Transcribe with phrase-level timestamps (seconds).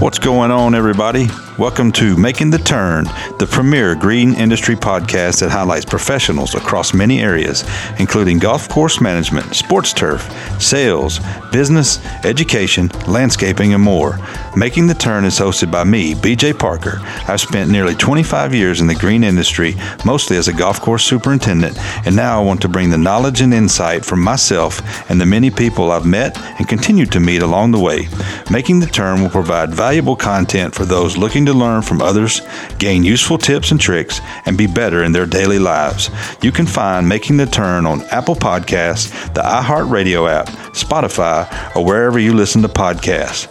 [0.00, 1.28] What's going on, everybody?
[1.56, 3.04] Welcome to Making the Turn,
[3.38, 7.62] the premier green industry podcast that highlights professionals across many areas,
[8.00, 10.28] including golf course management, sports turf,
[10.60, 11.20] sales,
[11.52, 14.18] business, education, landscaping, and more.
[14.56, 16.98] Making the Turn is hosted by me, BJ Parker.
[17.28, 21.78] I've spent nearly 25 years in the green industry, mostly as a golf course superintendent,
[22.04, 25.52] and now I want to bring the knowledge and insight from myself and the many
[25.52, 28.08] people I've met and continue to meet along the way.
[28.50, 32.40] Making the Turn will provide valuable content for those looking to learn from others,
[32.78, 36.10] gain useful tips and tricks, and be better in their daily lives.
[36.42, 42.18] You can find Making the Turn on Apple Podcasts, the iHeartRadio app, Spotify, or wherever
[42.18, 43.48] you listen to podcasts.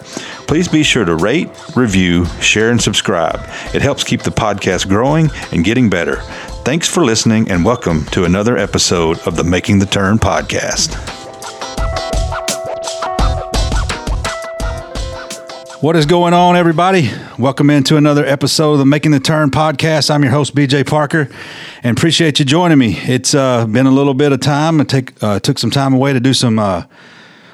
[0.47, 3.39] Please be sure to rate, review, share, and subscribe.
[3.73, 6.17] It helps keep the podcast growing and getting better.
[6.65, 11.22] Thanks for listening, and welcome to another episode of the Making the Turn podcast.
[15.83, 17.11] What is going on, everybody?
[17.37, 20.09] Welcome into another episode of the Making the Turn podcast.
[20.09, 21.27] I'm your host, BJ Parker,
[21.83, 22.97] and appreciate you joining me.
[22.99, 24.79] It's uh, been a little bit of time.
[24.79, 26.85] I take uh, took some time away to do some uh,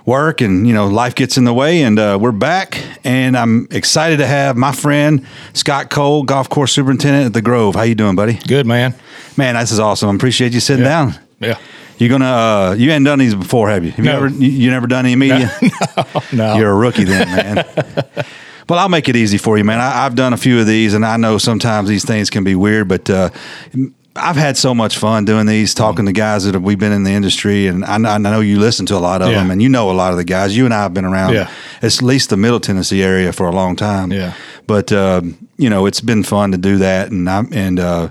[0.05, 1.81] work, and you know, life gets in the way.
[1.81, 6.71] And uh, we're back, and I'm excited to have my friend Scott Cole, golf course
[6.71, 7.73] superintendent at the Grove.
[7.73, 8.33] How you doing, buddy?
[8.47, 8.93] Good man.
[9.37, 10.07] Man, this is awesome.
[10.07, 10.89] I appreciate you sitting Yeah.
[10.89, 11.19] down.
[11.39, 11.57] Yeah.
[11.99, 13.91] You're gonna you uh, you hadn't done these before, have you?
[13.91, 14.17] Have you No.
[14.17, 15.51] ever you, you never done any media?
[15.61, 16.05] No.
[16.33, 16.55] no.
[16.55, 17.65] You're a rookie then, man.
[18.69, 19.79] well, I'll make it easy for you, man.
[19.79, 22.55] I, I've done a few of these, and I know sometimes these things can be
[22.55, 23.29] weird, but uh,
[24.15, 27.03] I've had so much fun doing these, talking to guys that have, we've been in
[27.03, 29.35] the industry, and I, know- I know you listen to a lot of Yeah.
[29.39, 30.55] them, and you know a lot of the guys.
[30.57, 31.49] You and I have been around Yeah.
[31.81, 34.11] at least the Middle Tennessee area for a long time.
[34.11, 34.33] Yeah.
[34.67, 37.79] but um, you know it's been fun to do that, and I'm and.
[37.79, 38.09] Uh,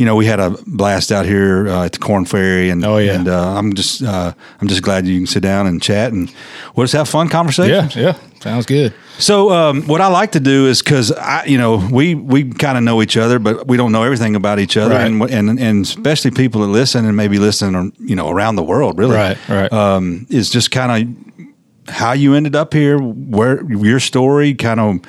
[0.00, 2.96] you know, we had a blast out here uh, at the Korn Ferry, and Oh,
[2.96, 3.16] yeah.
[3.16, 6.32] and uh, I'm just uh, I'm just glad you can sit down and chat, and
[6.74, 7.94] we'll just have fun conversations.
[7.94, 8.02] Yeah.
[8.02, 8.18] Yeah.
[8.40, 8.94] Sounds good.
[9.18, 12.78] So um, what I like to do is because I, you know, we we kind
[12.78, 15.06] of know each other, but we don't know everything about each other, Right.
[15.06, 18.62] and, and and especially people that listen and maybe listen, or, you know, around the
[18.64, 19.70] world, really, Right, right.
[19.70, 25.00] Um, is just kind of how you ended up here, where your story, kind of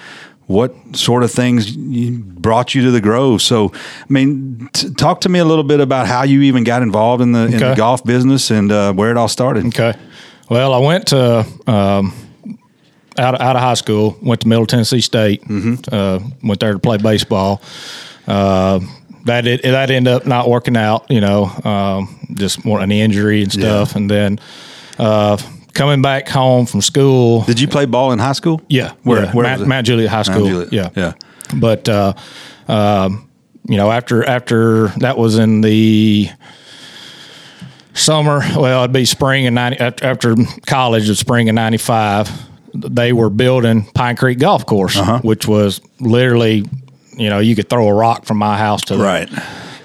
[0.52, 3.42] what sort of things brought you to the Grove.
[3.42, 6.82] So, I mean, t- talk to me a little bit about how you even got
[6.82, 9.66] involved in the in the golf business and uh, where it all started.
[9.68, 9.94] Okay.
[10.50, 12.14] Well, I went to um,
[13.18, 14.18] out out of high school.
[14.22, 15.44] Went to Middle Tennessee State.
[15.92, 17.62] Uh, went there to play baseball.
[18.28, 18.80] Uh,
[19.26, 21.10] that it, that ended up not working out.
[21.10, 23.96] You know, um, just more an injury and stuff.
[23.96, 24.40] And then
[25.00, 25.38] uh,
[25.74, 27.42] coming back home from school.
[27.44, 28.62] Did you play ball in high school?
[28.68, 29.32] Yeah, Where- yeah.
[29.34, 29.68] where Mount?
[29.68, 30.48] Mount Juliet High School.
[30.48, 30.74] Juliet.
[30.74, 31.14] Yeah, Yeah.
[31.56, 32.14] But uh,
[32.68, 33.28] um,
[33.68, 36.30] you know, after after that was in the
[37.94, 38.40] summer.
[38.56, 42.30] Well, it'd be spring and ninety after, after college of spring of ninety five.
[42.74, 45.20] They were building Pine Creek Golf Course, Uh-huh.
[45.24, 46.64] which was literally,
[47.18, 49.30] you know, you could throw a rock from my house to Right.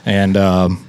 [0.05, 0.86] and um,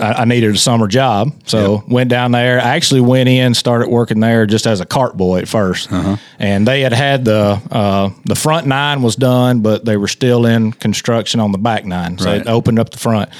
[0.00, 2.58] I, I needed a summer job, so went down there.
[2.60, 6.66] I actually went in, started working there just as a cart boy at 1st and
[6.66, 10.72] they had had the uh, the front nine was done, but they were still in
[10.72, 12.40] construction on the back nine, so Right.
[12.40, 13.30] it opened up the front.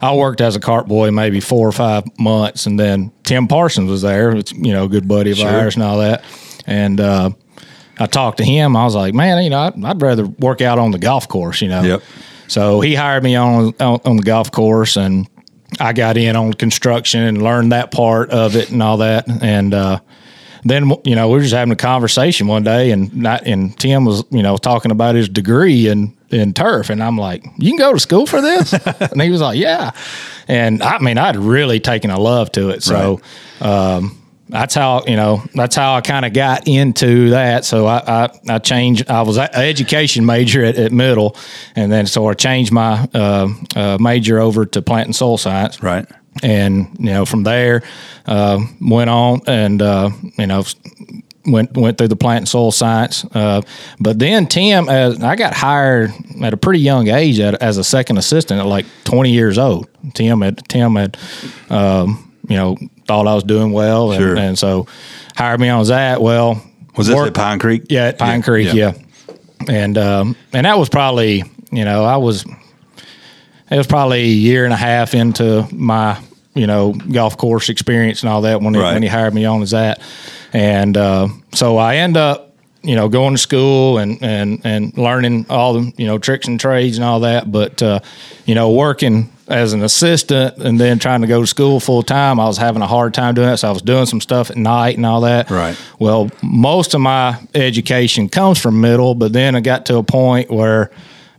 [0.00, 3.90] I worked as a cart boy maybe four or five months, and then Tim Parsons
[3.90, 4.36] was there.
[4.36, 5.48] It's you know a good buddy of Sure.
[5.48, 6.22] ours and all that,
[6.66, 7.00] and.
[7.00, 7.30] Uh,
[7.98, 8.76] I talked to him.
[8.76, 11.62] I was like, man, you know, I'd, I'd rather work out on the golf course,
[11.62, 11.82] you know.
[11.82, 12.02] Yep.
[12.46, 15.26] So he hired me on, on on the golf course, and
[15.80, 19.28] I got in on construction and learned that part of it and all that.
[19.42, 20.00] And uh,
[20.64, 24.04] then you know we were just having a conversation one day, and not, and Tim
[24.04, 27.78] was you know talking about his degree in in turf, and I'm like, you can
[27.78, 29.92] go to school for this, and he was like, yeah.
[30.48, 33.20] And I mean, I'd really taken a love to it, so.
[33.60, 35.42] Um, that's how you know.
[35.54, 37.64] That's how I kind of got into that.
[37.64, 39.08] So I, I, I changed.
[39.10, 41.36] I was an education major at, at middle,
[41.74, 45.82] and then so I changed my uh, uh, major over to plant and soil science.
[45.82, 46.06] Right.
[46.42, 47.82] And you know, from there,
[48.26, 50.64] uh, went on and uh, you know
[51.46, 53.24] went went through the plant and soil science.
[53.32, 53.62] Uh,
[53.98, 56.12] but then Tim, as I got hired
[56.42, 59.88] at a pretty young age at, as a second assistant at like 20 years old.
[60.14, 61.16] Tim had Tim had
[61.70, 62.76] um, you know
[63.06, 64.36] thought I was doing well, and, Sure.
[64.36, 64.86] and so
[65.36, 66.20] hired me on that.
[66.20, 66.62] Well,
[66.96, 67.84] Was this worked- at Pine Creek?
[67.88, 68.92] yeah, at Pine Yeah, Creek, yeah.
[68.94, 69.34] yeah.
[69.68, 72.44] And um, and that was probably you know I was
[73.70, 76.20] it was probably a year and a half into my
[76.54, 79.62] you know golf course experience and all that when he, when he hired me on
[79.62, 80.00] as that,
[80.52, 82.45] and uh, so I end up
[82.86, 86.58] you know, going to school and and and learning all the you know tricks and
[86.60, 87.50] trades and all that.
[87.50, 88.00] But uh,
[88.46, 92.40] you know, working as an assistant and then trying to go to school full time,
[92.40, 93.58] I was having a hard time doing that.
[93.58, 95.50] So I was doing some stuff at night and all that.
[95.50, 95.76] Right.
[96.00, 100.50] Well, most of my education comes from middle, but then I got to a point
[100.50, 100.90] where,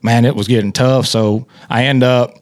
[0.01, 1.05] man, it was getting tough.
[1.05, 2.35] So I end up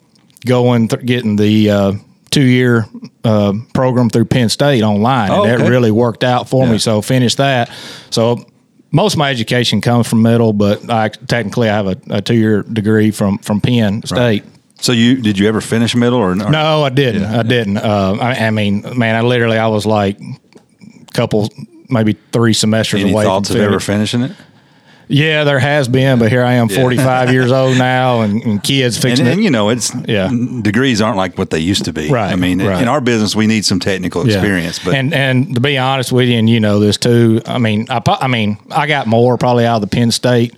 [0.46, 1.94] going th- getting the uh,
[2.30, 2.86] two year
[3.24, 5.64] uh, program through Penn State online, Oh, and okay.
[5.64, 6.74] that really worked out for Yeah.
[6.74, 6.78] me.
[6.78, 7.72] So finished that.
[8.12, 8.46] So
[8.96, 12.36] most of my education comes from middle, but I technically I have a, a two
[12.36, 14.44] year degree from from Penn State.
[14.80, 17.26] So you did you ever finish middle or or- No, I didn't.
[17.26, 17.78] I didn't.
[17.78, 21.50] Uh, I, I mean, man, I literally I was like a couple,
[21.90, 23.24] maybe three semesters Any away.
[23.26, 24.32] thoughts from of ever finishing it?
[25.08, 28.96] Yeah, there has been, but here I am, 45 years old now, and, and kids
[28.98, 29.44] And, fixing and it.
[29.44, 30.30] you know, it's Yeah.
[30.62, 32.10] degrees aren't like what they used to be.
[32.10, 32.82] Right, I mean, right.
[32.82, 34.36] in our business, we need some technical Yeah.
[34.38, 34.80] experience.
[34.80, 37.42] But and and to be honest with you, and you know this too.
[37.46, 40.56] I mean, I I mean, I got more probably out of the Penn State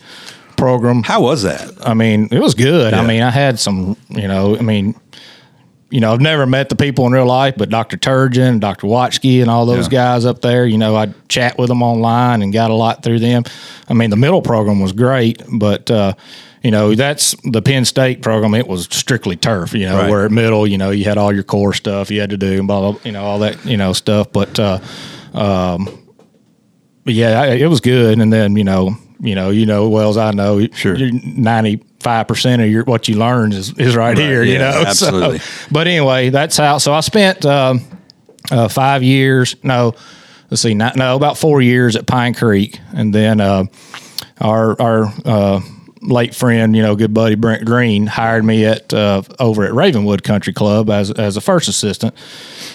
[0.56, 1.04] program.
[1.04, 1.72] how was that?
[1.86, 2.94] I mean, it was good.
[2.94, 3.02] Yeah.
[3.02, 4.96] I mean, I had some, you know, I mean,
[5.89, 7.95] you know, I've never met the people in real life, but Dr.
[7.98, 8.88] Turgeon, Dr.
[8.88, 10.13] Watschke, and all those Yeah.
[10.16, 13.19] guys up there, you know, I'd chat with them online and got a lot through
[13.19, 13.44] them.
[13.89, 16.13] I mean, the middle program was great, but, uh,
[16.63, 18.54] you know, that's the Penn State program.
[18.54, 20.10] It was strictly turf, you know, Right.
[20.10, 22.60] where at middle, you know, you had all your core stuff you had to do
[22.60, 24.28] and blah, blah, you know, all that, you know, stuff.
[24.33, 24.80] But, uh,
[25.33, 28.19] but yeah, I, it was good.
[28.19, 30.98] And then you know, you know, you know, well as I know, Sure.
[31.24, 34.44] ninety five percent of your what you learn is is right, here.
[34.44, 35.40] You yeah, know, So- absolutely.
[35.72, 36.78] but anyway, that's how.
[36.78, 37.82] So I spent um,
[38.52, 39.56] uh, five years.
[39.64, 39.94] No,
[40.50, 43.66] let's see, not, no, about four years at Pine Creek, and then uh,
[44.40, 45.62] our our uh,
[46.02, 50.24] late friend, you know, good buddy Brent Green, hired me at uh, over at Ravenwood
[50.24, 52.14] Country Club as as a first assistant,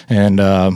[0.09, 0.71] and uh,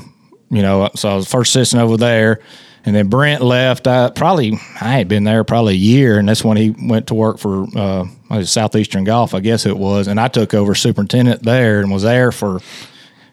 [0.50, 2.40] you know, so I was first assistant over there.
[2.86, 3.86] And then Brent left.
[3.86, 7.16] I probably I had been there probably a year, and that's when he went to
[7.16, 10.08] work for uh, what is it, Southeastern Golf, I guess it was.
[10.08, 12.60] And I took over superintendent there and was there for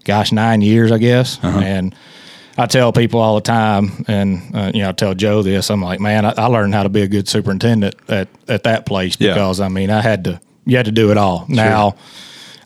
[0.04, 1.38] gosh, nine years, I guess.
[1.42, 1.94] And
[2.56, 5.70] I tell people all the time, and uh, you know, I tell Joe this.
[5.70, 8.86] I'm like, man, I, I learned how to be a good superintendent at at that
[8.86, 9.34] place Yeah.
[9.34, 11.46] because I mean, I had to you had to do it all.
[11.48, 11.96] Now,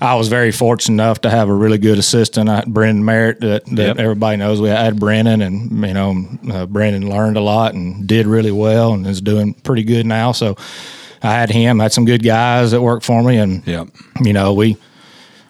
[0.01, 3.41] I was very fortunate enough to have a really good assistant, I had Brendan Merritt,
[3.41, 3.99] that, that Yep.
[3.99, 4.61] everybody knows.
[4.61, 8.93] We had Brennan, and you know, uh, Brendan learned a lot and did really well,
[8.93, 10.33] and is doing pretty good now.
[10.33, 10.57] So.
[11.23, 13.85] I had him, I had some good guys that worked for me, and Yeah.
[14.23, 14.77] you know, we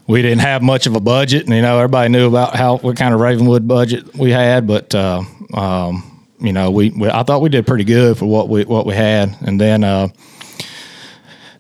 [0.07, 2.97] we didn't have much of a budget, and you know, everybody knew about how what
[2.97, 5.23] kind of Ravenwood budget we had, but uh,
[5.53, 8.87] um, you know, we, we I thought we did pretty good for what we what
[8.87, 10.09] we had, and then uh,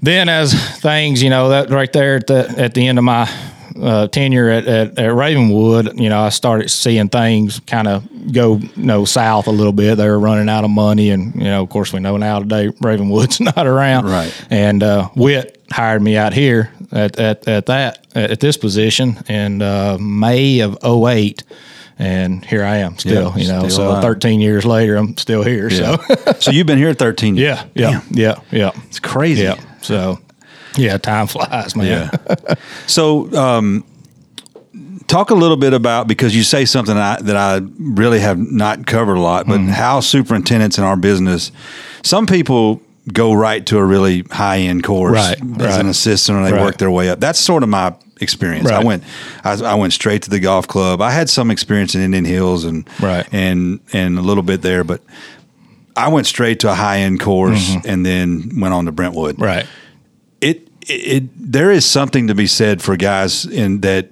[0.01, 3.29] then as things, you know, that right there at the at the end of my
[3.81, 8.57] uh, tenure at, at, at Ravenwood, you know, I started seeing things kind of go,
[8.57, 9.97] you know, south a little bit.
[9.97, 12.71] They were running out of money, and you know, of course, we know now today
[12.81, 14.47] Ravenwood's not around, Right.
[14.51, 19.63] And uh, Witt hired me out here at at, at that at this position in
[19.63, 21.43] uh, May of 08.
[22.01, 23.59] And here I am still, Yeah, you know.
[23.61, 24.03] still so alive.
[24.03, 25.69] 13 years later, I'm still here.
[25.69, 25.97] So
[26.39, 27.59] so you've been here 13 years.
[27.75, 28.71] yeah, yeah, yeah, yeah.
[28.87, 29.43] It's crazy.
[29.43, 29.57] Yeah.
[29.83, 30.21] So,
[30.79, 31.87] yeah, time flies, man.
[31.87, 32.55] Yeah.
[32.87, 33.85] so, um,
[35.07, 38.87] talk a little bit about because you say something I, that I really have not
[38.87, 39.69] covered a lot, but Mm-hmm.
[39.71, 41.51] how superintendents in our business,
[42.03, 42.83] some people
[43.13, 45.81] go right to a really high end course Right, as right.
[45.81, 46.63] an assistant, and they Right.
[46.63, 47.21] work their way up.
[47.21, 48.69] That's sort of my experience.
[48.71, 49.03] I went,
[49.45, 51.01] I, I went straight to the golf club.
[51.01, 52.87] I had some experience in Indian Hills and
[53.33, 55.01] and and a little bit there, but.
[55.97, 59.43] I went straight to a high end course and then went on to Brentwood Mm-hmm.
[59.43, 59.67] Right.
[60.41, 64.09] it, it, there is something to be said for guys in that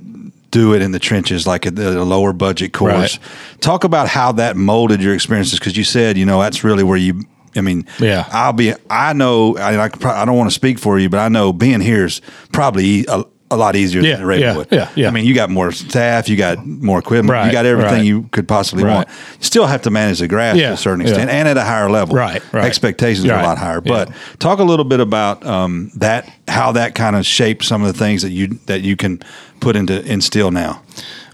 [0.50, 3.18] do it in the trenches like at the lower budget course.
[3.18, 3.61] Right.
[3.61, 6.97] Talk about how that molded your experiences because you said you know that's really where
[6.97, 7.23] you.
[7.54, 8.26] I mean, Yeah.
[8.33, 8.75] I'll be.
[8.90, 9.56] I know.
[9.56, 12.21] I, I, I don't want to speak for you, but I know being here is
[12.52, 14.69] probably a, a lot easier Yeah, than Ravenwood.
[14.73, 15.09] yeah, yeah, yeah.
[15.09, 18.05] I mean, you got more staff, you got more equipment, you got everything right.
[18.05, 18.95] you could possibly Right.
[18.95, 19.09] want.
[19.09, 21.88] You still have to manage the grass to a certain extent and at a higher
[21.88, 22.17] level.
[22.17, 22.65] Right, right.
[22.65, 23.81] Expectations are a lot higher.
[23.81, 27.93] But talk a little bit about um, that, how that kind of shaped some of
[27.93, 29.21] the things that you that you can
[29.61, 30.83] put into instill now.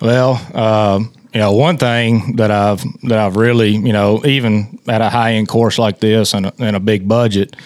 [0.00, 5.00] Well, um, you know, one thing that I've that I've really, you know, even at
[5.00, 7.57] a high end course like this and a, and a big budget,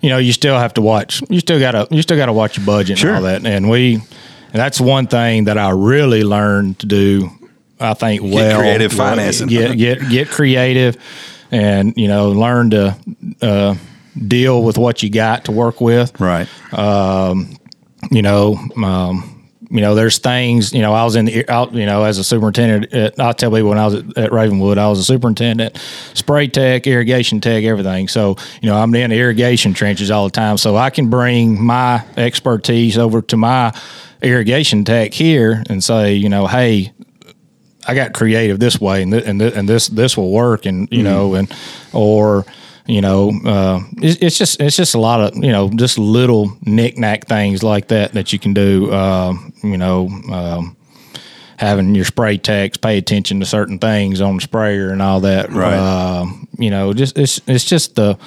[0.00, 1.22] you know, you still have to watch.
[1.28, 3.10] You still gotta you still gotta watch your budget Sure.
[3.10, 3.44] and all that.
[3.46, 4.04] And we, and
[4.54, 7.30] that's one thing that I really learned to do.
[7.80, 9.46] I think well, creative financing.
[9.48, 10.96] Get get get creative,
[11.52, 12.96] and you know, learn to
[13.42, 13.74] uh,
[14.26, 16.48] deal with what you got to work with Right.
[18.10, 19.37] you know, um,
[19.70, 22.24] you know, there's things, you know, I was in the, out, you know, as a
[22.24, 25.78] superintendent, at, I'll tell people when I was at, at, Ravenwood, I was a superintendent,
[26.14, 28.08] spray tech, irrigation tech, everything.
[28.08, 30.56] So, you know, I'm in the irrigation trenches all the time.
[30.56, 33.78] So I can bring my expertise over to my
[34.22, 36.92] irrigation tech here and say, you know, hey,
[37.86, 40.64] I got creative this way and, th- and, th- and this, this will work.
[40.64, 41.04] And, you mm-hmm.
[41.04, 41.54] know, and,
[41.92, 42.46] or,
[42.88, 46.56] you know, uh, it's, it's, just it's just a lot of you know just little
[46.62, 48.90] knickknack things like that that you can do.
[48.90, 50.74] Uh, you know, um,
[51.58, 55.52] having your spray techs pay attention to certain things on the sprayer and all that.
[55.52, 55.74] Right.
[55.74, 56.26] Uh,
[56.58, 58.18] you know, just it's it's just the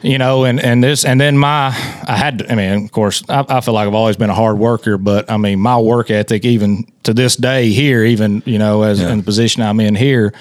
[0.00, 1.68] you know, and, and this, and then my,
[2.06, 4.34] I had, to, I mean, of course, I, I, feel like I've always been a
[4.34, 8.58] hard worker, but I mean, my work ethic, even to this day here, even, you
[8.58, 9.10] know, as yeah.
[9.10, 10.32] in the position I'm in here,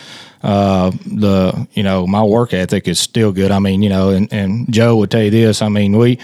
[0.43, 3.51] uh, the you know my work ethic is still good.
[3.51, 5.61] I mean, you know, and, and Joe would tell you this.
[5.61, 6.19] I mean, we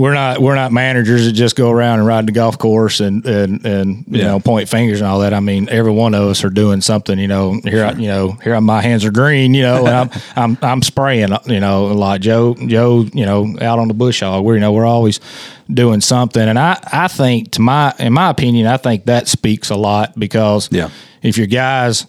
[0.00, 3.24] we're not we're not managers that just go around and ride the golf course and
[3.26, 4.28] and, and you yeah.
[4.28, 5.34] know point fingers and all that.
[5.34, 7.18] I mean, every one of us are doing something.
[7.18, 9.52] You know, here I, you know here my hands are green.
[9.52, 11.30] You know, and I'm I'm I'm spraying.
[11.46, 12.20] You know, a lot.
[12.20, 14.44] Joe Joe, you know, out on the bush hog.
[14.44, 15.20] We're you know we're always
[15.68, 16.48] doing something.
[16.48, 20.18] And I I think to my in my opinion, I think that speaks a lot
[20.18, 20.88] because yeah.
[21.22, 22.06] if your guys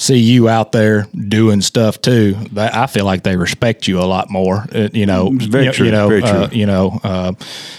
[0.00, 4.08] see you out there doing stuff too, that I feel like they respect you a
[4.08, 4.66] lot more.
[4.74, 5.86] Uh, you know, very you, true.
[5.86, 6.30] You know, very true.
[6.30, 7.32] Uh, you know, uh,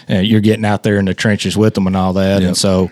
[0.07, 2.49] you're getting out there in the trenches with them and all that, yep.
[2.49, 2.89] and so.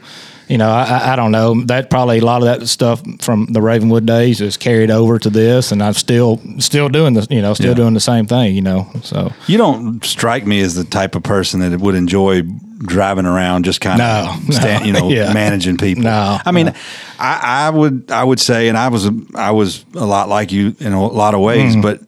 [0.48, 1.62] You know, I, I don't know.
[1.65, 5.29] That probably a lot of that stuff from the Ravenwood days is carried over to
[5.29, 7.74] this, and I'm still still doing the you know still yeah.
[7.75, 8.55] doing the same thing.
[8.55, 12.41] You know, so you don't strike me as the type of person that would enjoy
[12.79, 15.33] driving around just kind of no, stand, no, you know yeah.
[15.33, 16.03] managing people.
[16.03, 16.74] No, I mean, no.
[17.19, 20.75] I, I, would I would say, and I was I was a lot like you
[20.79, 21.81] in a lot of ways, mm.
[21.81, 22.01] but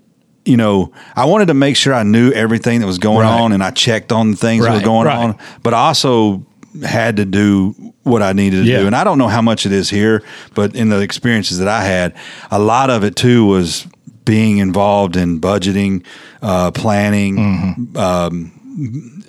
[0.45, 3.41] you know, I wanted to make sure I knew everything that was going right.
[3.41, 5.17] on, and I checked on the things right, that were going right.
[5.17, 6.45] on, but I also
[6.83, 8.79] had to do what I needed to yeah.
[8.79, 8.87] do.
[8.87, 10.23] And I don't know how much it is here,
[10.55, 12.15] but in the experiences that I had,
[12.49, 13.85] a lot of it too was
[14.25, 16.05] being involved in budgeting,
[16.41, 17.97] uh, planning, mm-hmm.
[17.97, 18.60] um,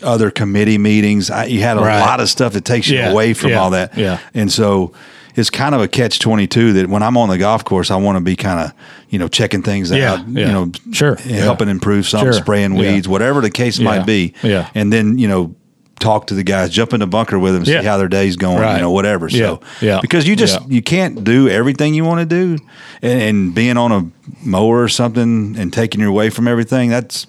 [0.03, 1.31] other committee meetings.
[1.31, 2.01] I, you had a right.
[2.01, 3.11] lot of stuff that takes you yeah.
[3.11, 3.61] away from yeah.
[3.61, 3.97] all that.
[3.97, 4.19] Yeah.
[4.35, 4.93] And so
[5.35, 8.17] it's kind of a catch 22 that when I'm on the golf course, I want
[8.17, 8.73] to be kind of,
[9.09, 10.13] you know, checking things yeah.
[10.13, 11.17] out, you know, sure.
[11.17, 12.43] helping improve something, sure.
[12.43, 14.35] spraying weeds, whatever the case might be.
[14.43, 14.71] Yeah.
[14.75, 15.55] And then, you know,
[15.99, 18.59] talk to the guys, jump in the bunker with them, see how their day's going,
[18.59, 18.75] right.
[18.75, 19.31] you know, whatever.
[19.31, 20.01] So, yeah.
[20.03, 22.65] because you just, you can't do everything you want to do
[23.01, 24.11] and, and being on a
[24.45, 27.27] mower or something and taking your way from everything, that's,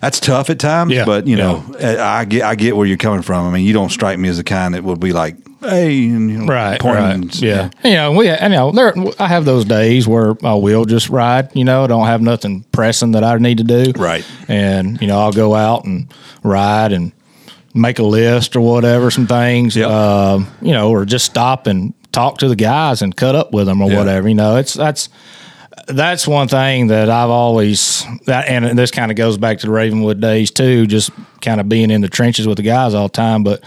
[0.00, 2.04] that's tough at times, yeah, but you know, yeah.
[2.04, 3.46] I get I get where you're coming from.
[3.46, 6.18] I mean, you don't strike me as the kind that would be like, hey, you
[6.18, 7.70] know, right, right, yeah.
[7.84, 7.90] yeah.
[7.90, 11.54] You know, we, you know, there, I have those days where I will just ride.
[11.54, 15.06] You know, I don't have nothing pressing that I need to do, right, and you
[15.06, 17.12] know, I'll go out and ride and
[17.74, 19.88] make a list or whatever, some things, yep.
[19.90, 23.66] uh, you know, or just stop and talk to the guys and cut up with
[23.66, 24.28] them or whatever.
[24.28, 25.08] You know, it's that's
[25.92, 29.72] that's one thing that I've always that, and this kind of goes back to the
[29.72, 33.12] Ravenwood days too, just kind of being in the trenches with the guys all the
[33.12, 33.42] time.
[33.42, 33.62] But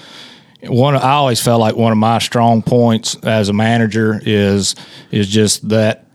[0.61, 4.75] one, I always felt like one of my strong points as a manager is
[5.11, 6.05] is just that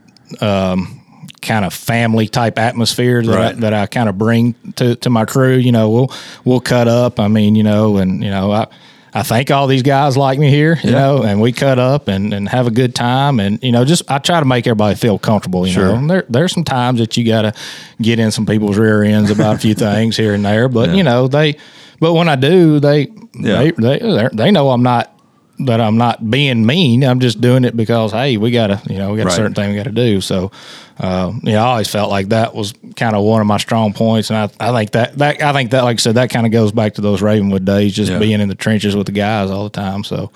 [0.41, 1.01] um,
[1.43, 3.57] kind of family type atmosphere that right.
[3.57, 5.57] I, that I kind of bring to to my crew.
[5.57, 6.13] You know, we'll
[6.45, 7.21] we'll cut up.
[7.21, 8.69] I mean, you know, and you know, I
[9.15, 10.99] I think all these guys like me here, you yeah.
[10.99, 13.41] know, and we cut up and, and have a good time.
[13.41, 15.87] And, you know, just I try to make everybody feel comfortable, you sure.
[15.87, 15.95] know.
[15.95, 17.55] And there, there's some times that you got to
[18.01, 20.69] get in some people's rear ends about a few things here and there.
[20.69, 20.95] But, yeah.
[20.97, 21.57] you know, they,
[22.01, 23.71] but when I do, they, yeah.
[23.77, 25.15] they, they, they know I'm not
[25.61, 27.03] that I'm not being mean.
[27.03, 29.33] I'm just doing it because hey, we got to you know we got right.
[29.33, 30.21] a certain thing we got to do.
[30.21, 30.51] So
[30.99, 33.93] uh, you know, I always felt like that was kind of one of my strong
[33.93, 36.47] points, and I, I think that that I think that like I said that kind
[36.47, 38.19] of goes back to those Ravenwood days, just yeah.
[38.19, 40.05] being in the trenches with the guys all the time.
[40.05, 40.31] So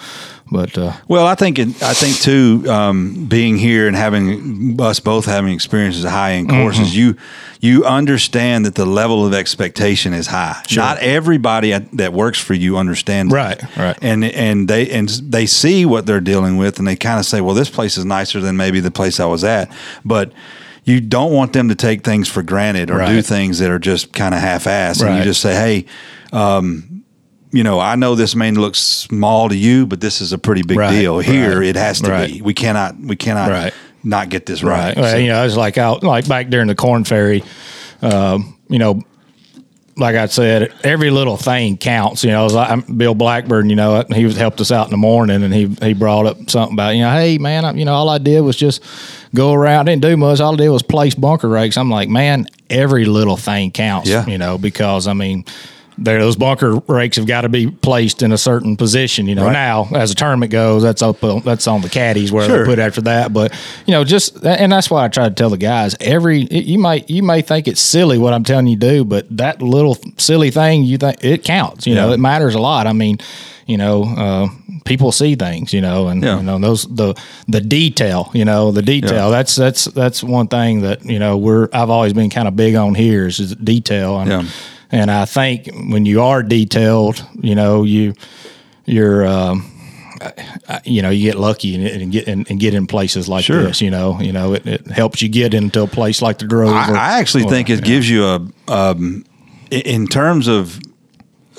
[0.52, 5.00] but uh, well, I think it, I think too, um, being here and having us
[5.00, 6.60] both having experiences high end mm-hmm.
[6.60, 7.16] courses, you
[7.60, 10.60] you understand that the level of expectation is high.
[10.66, 10.82] Sure.
[10.82, 13.58] Not everybody that works for you understands, right?
[13.58, 13.76] That.
[13.76, 13.98] Right.
[14.02, 17.40] And and they and they see what they're dealing with, and they kind of say,
[17.40, 20.32] well, this place is nicer than maybe the place I was at, but
[20.84, 23.08] you don't want them to take things for granted or right.
[23.08, 25.02] do things that are just kind of half assed.
[25.02, 25.10] Right.
[25.10, 25.86] And you just say, hey,
[26.32, 27.04] um,
[27.52, 30.62] you know, I know this may look small to you, but this is a pretty
[30.62, 31.18] big right, deal.
[31.18, 32.32] Here, right, it has to right.
[32.32, 32.42] be.
[32.42, 33.72] We cannot, we cannot
[34.02, 34.96] not get this right.
[34.96, 37.44] Well, you know, it's like out like back during the Korn Ferry.
[38.00, 39.02] Um, you know,
[39.96, 42.24] like I said, every little thing counts.
[42.24, 43.70] You know, like Bill Blackburn.
[43.70, 46.50] You know, he was helped us out in the morning, and he he brought up
[46.50, 48.82] something about you know, hey man, I, you know, all I did was just
[49.34, 50.40] go around, didn't do much.
[50.40, 51.76] All I did was place bunker rakes.
[51.76, 54.08] I'm like, man, every little thing counts.
[54.08, 54.26] Yeah.
[54.26, 55.44] You know, because I mean
[55.98, 59.26] there those bunker rakes have got to be placed in a certain position.
[59.26, 59.52] You know, Right.
[59.52, 62.58] now as the tournament goes, that's up that's on the caddies where Sure.
[62.60, 63.32] they put after that.
[63.32, 63.52] But
[63.86, 67.08] you know, just and that's why I try to tell the guys every you might
[67.10, 70.50] you may think it's silly what I'm telling you to do, but that little silly
[70.50, 71.86] thing you think it counts.
[71.86, 72.86] You know, it matters a lot.
[72.86, 73.18] I mean,
[73.66, 74.48] you know, uh,
[74.84, 75.72] people see things.
[75.72, 76.38] You know, and Yeah.
[76.38, 77.14] you know those the
[77.48, 78.30] the detail.
[78.32, 79.26] You know, the detail.
[79.26, 79.30] Yeah.
[79.30, 82.74] That's that's that's one thing that you know we're I've always been kind of big
[82.76, 84.18] on here is, is detail.
[84.20, 84.42] And, Yeah.
[84.92, 88.14] And I think when you are detailed, you know, you
[88.84, 89.68] you're um,
[90.84, 93.62] you know you get lucky and, and get and, and get in places like Sure.
[93.64, 93.80] this.
[93.80, 96.70] You know, you know it, it helps you get into a place like the Grove.
[96.74, 99.24] I, or- I actually or- think it gives you a, um,
[99.70, 100.78] in terms of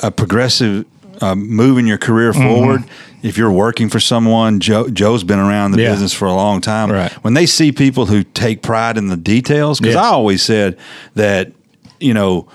[0.02, 0.86] a progressive
[1.22, 2.42] um, moving your career Mm-hmm.
[2.56, 2.84] forward.
[3.22, 5.92] If you're working for someone, Joe, Joe's been around the Yeah.
[5.92, 6.92] business for a long time.
[6.92, 7.10] Right.
[7.24, 10.02] When they see people who take pride in the details, because Yeah.
[10.02, 10.78] I always said
[11.16, 11.54] that,
[12.02, 12.50] you know,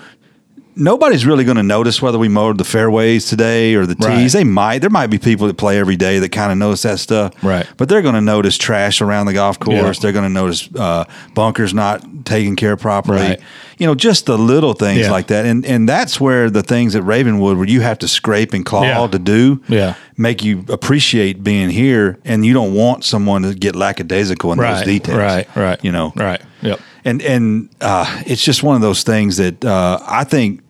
[0.75, 4.05] nobody's really going to notice whether we mowed the fairways today or the tees.
[4.07, 4.31] Right.
[4.31, 4.79] They might.
[4.79, 7.33] There might be people that play every day that kind of notice that stuff.
[7.43, 7.67] Right.
[7.77, 9.97] But they're going to notice trash around the golf course.
[9.97, 10.01] Yeah.
[10.01, 13.19] They're going to notice uh, bunkers not taken care of properly.
[13.19, 13.39] Right.
[13.77, 15.11] You know, just the little things Yeah.
[15.11, 15.45] like that.
[15.45, 18.83] And and that's where the things at Ravenwood where you have to scrape and claw
[18.83, 19.07] Yeah.
[19.07, 19.95] to do Yeah.
[20.17, 24.83] make you appreciate being here and you don't want someone to get lackadaisical in those
[24.83, 25.17] details.
[25.17, 25.79] right, right.
[25.83, 26.11] You know.
[26.15, 26.41] right.
[26.61, 26.79] Yep.
[27.09, 30.61] And and uh, it's just one of those things that uh, I think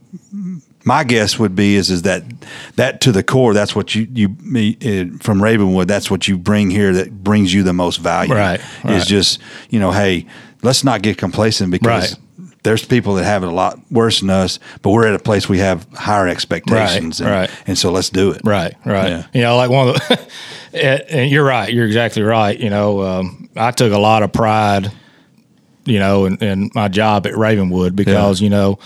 [0.85, 2.23] my guess would be is is that
[2.75, 6.37] that to the core that's what you you me, uh, from Ravenwood that's what you
[6.37, 9.03] bring here that brings you the most value Right, is right.
[9.07, 10.25] just you know hey
[10.63, 12.47] let's not get complacent because Right.
[12.63, 15.49] there's people that have it a lot worse than us but we're at a place
[15.49, 17.49] we have higher expectations and, right.
[17.67, 19.09] and so let's do it Right, right.
[19.09, 19.25] Yeah.
[19.33, 20.19] You know, like one of the,
[20.73, 21.71] and and you're right.
[21.73, 22.57] You're exactly right.
[22.57, 24.91] You know, um, I took a lot of pride,
[25.89, 28.79] you know, and, in my job at Ravenwood because you know,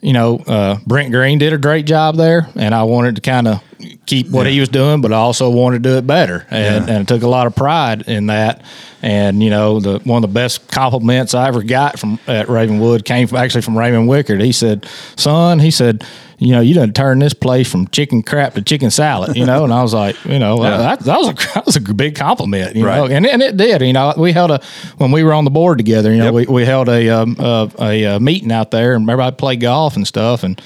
[0.00, 3.48] you know, uh, Brent Green did a great job there, and I wanted to kind
[3.48, 3.62] of
[4.06, 6.94] keep what he was doing, but I also wanted to do it better, and, Yeah.
[6.94, 8.62] and took a lot of pride in that.
[9.02, 13.04] And you know, the one of the best compliments I ever got from at Ravenwood
[13.04, 14.42] came from, actually from Raymond Wickard.
[14.42, 16.04] He said, "Son," he said,
[16.38, 19.64] "You know, you done turned this place from chicken crap to chicken salad." You know,
[19.64, 20.76] and I was like, you know, Yeah.
[20.78, 22.76] that, that was a that was a big compliment.
[22.76, 23.82] You know, and and it did.
[23.82, 24.60] You know, we held a
[24.98, 26.10] when we were on the board together.
[26.12, 26.48] You know, Yep.
[26.48, 29.96] we, we held a, um, a a uh, meeting out there, and everybody played golf
[29.96, 30.60] and stuff, and.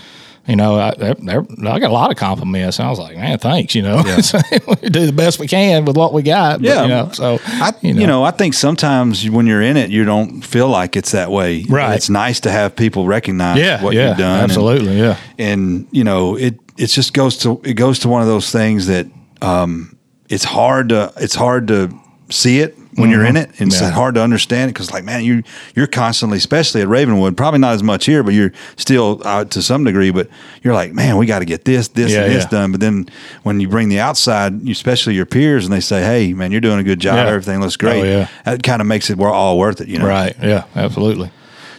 [0.48, 2.80] You know, I, I I got a lot of compliments.
[2.80, 3.74] I was like, man, thanks.
[3.74, 3.96] You know,
[4.82, 6.60] we do the best we can with what we got.
[6.60, 6.82] But, Yeah.
[6.82, 8.24] you know, so I, you know.
[8.24, 11.64] I think sometimes when you're in it, you don't feel like it's that way.
[11.68, 11.94] Right.
[11.96, 14.40] It's nice to have people recognize yeah, what yeah, you've done.
[14.40, 18.22] and- absolutely, yeah, and you know it it just goes to it goes to one
[18.22, 19.06] of those things that
[19.42, 19.98] um,
[20.30, 21.90] it's hard to it's hard to
[22.30, 23.84] see it when you're in it and it's Mm-hmm.
[23.84, 23.90] Yeah.
[23.92, 25.42] hard to understand it because like man you
[25.74, 29.62] you're constantly especially at Ravenwood probably not as much here but you're still uh, to
[29.62, 30.28] some degree but
[30.62, 32.50] you're like man we got to get this this Yeah, and this yeah.
[32.50, 33.08] done but then
[33.44, 36.60] when you bring the outside you- especially your peers and they say hey man you're
[36.60, 38.28] doing a good job everything looks great Oh, yeah.
[38.44, 41.30] that kind of makes it we're all worth it you know right, yeah, absolutely.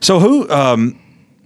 [0.01, 0.99] so who, um,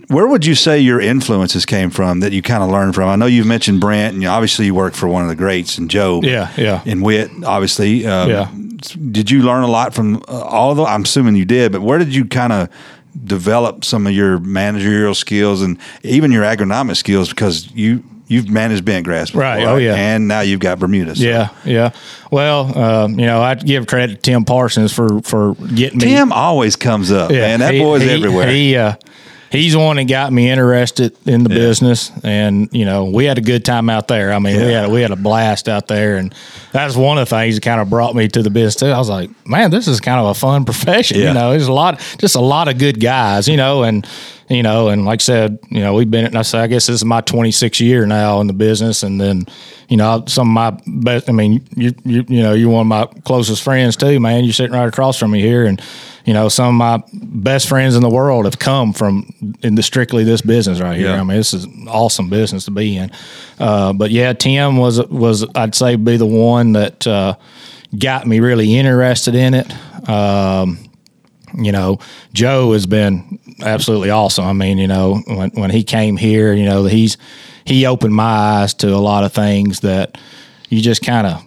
[0.09, 3.07] where would you say your influences came from that you kind of learned from?
[3.09, 5.77] I know you've mentioned Brent, and you, obviously you work for one of the greats,
[5.77, 6.19] and Joe.
[6.21, 6.83] Yeah, yeah.
[6.85, 8.05] And Wit, obviously.
[8.05, 8.51] Um, Yeah.
[9.11, 10.85] Did you learn a lot from uh, all of them?
[10.85, 12.69] I'm assuming you did, but where did you kind of
[13.25, 17.29] develop some of your managerial skills and even your agronomic skills?
[17.29, 19.63] Because you you've managed bent grass, before, Right.
[19.67, 19.95] Oh, yeah.
[19.95, 21.15] and now you've got Bermuda.
[21.15, 21.91] so- Yeah, yeah.
[22.31, 26.05] Well, um, you know, I'd give credit to Tim Parsons for for getting me.
[26.05, 27.59] Tim always comes up, man.
[27.59, 28.49] That he- boy's he- everywhere.
[28.49, 28.93] He uh,
[29.53, 31.55] he's the one that got me interested in the Yeah.
[31.59, 34.33] business, and you know, we had a good time out there.
[34.33, 34.81] I mean, we Yeah.
[34.81, 36.33] had we had a blast out there, and
[36.73, 38.75] that's one of the things that kind of brought me to the business.
[38.75, 38.87] Too.
[38.87, 41.19] I was like, man, this is kind of a fun profession.
[41.19, 41.29] Yeah.
[41.29, 43.47] You know, there's a lot, just a lot of good guys.
[43.47, 44.05] You know, and
[44.49, 46.35] you know, and like I said, you know, we've been.
[46.35, 49.45] I say, I guess this is my 26th year now in the business, and then,
[49.87, 51.29] you know, some of my best.
[51.29, 54.43] I mean, you you you know, you're one of my closest friends too, man.
[54.43, 55.81] You're sitting right across from me here, and
[56.25, 59.83] you know, some of my best friends in the world have come from in the
[59.83, 61.09] strictly this business right here.
[61.09, 61.19] Yeah.
[61.19, 63.11] I mean, this is an awesome business to be in.
[63.59, 67.35] Uh, but yeah, Tim was was I'd say be the one that uh,
[67.97, 70.09] got me really interested in it.
[70.09, 70.89] Um,
[71.55, 71.99] you know,
[72.33, 74.45] Joe has been absolutely awesome.
[74.45, 77.17] I mean, you know, when when he came here, you know, he's
[77.65, 80.17] he opened my eyes to a lot of things that
[80.69, 81.45] you just kind of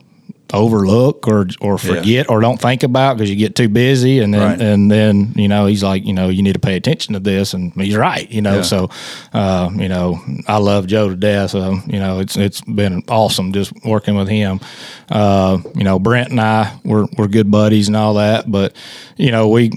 [0.55, 4.41] overlook or or forget or don't think about because you get too busy and then
[4.41, 4.61] Right.
[4.61, 7.53] and then you know he's like you know you need to pay attention to this
[7.53, 8.63] and he's right you know Yeah.
[8.63, 8.91] so
[9.33, 13.53] uh, you know I love Joe to death so you know it's it's been awesome
[13.53, 14.61] just working with him
[15.11, 18.77] uh, you know Brent and I we're we're good buddies and all that but
[19.17, 19.73] you know we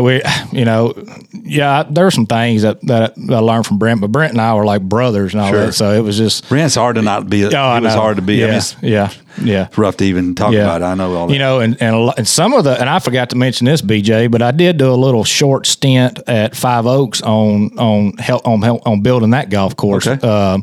[0.00, 0.94] we, you know,
[1.32, 4.54] yeah, there were some things that, that I learned from Brent, but Brent and I
[4.54, 5.66] were like brothers and all Sure.
[5.66, 5.72] that.
[5.72, 7.44] So it was just, Brent's hard to not be.
[7.44, 8.00] oh, it was know.
[8.00, 8.36] hard to be.
[8.36, 9.10] Yeah, I mean, it's yeah,
[9.42, 9.68] yeah.
[9.76, 10.82] rough to even talk about.
[10.82, 10.84] it.
[10.84, 11.32] I know all that.
[11.32, 14.30] You know, and and, and some of the and I forgot to mention this, BJ,
[14.30, 18.62] but I did do a little short stint at Five Oaks on on help on
[18.62, 20.06] help, on building that golf course.
[20.06, 20.26] Okay.
[20.26, 20.58] Uh,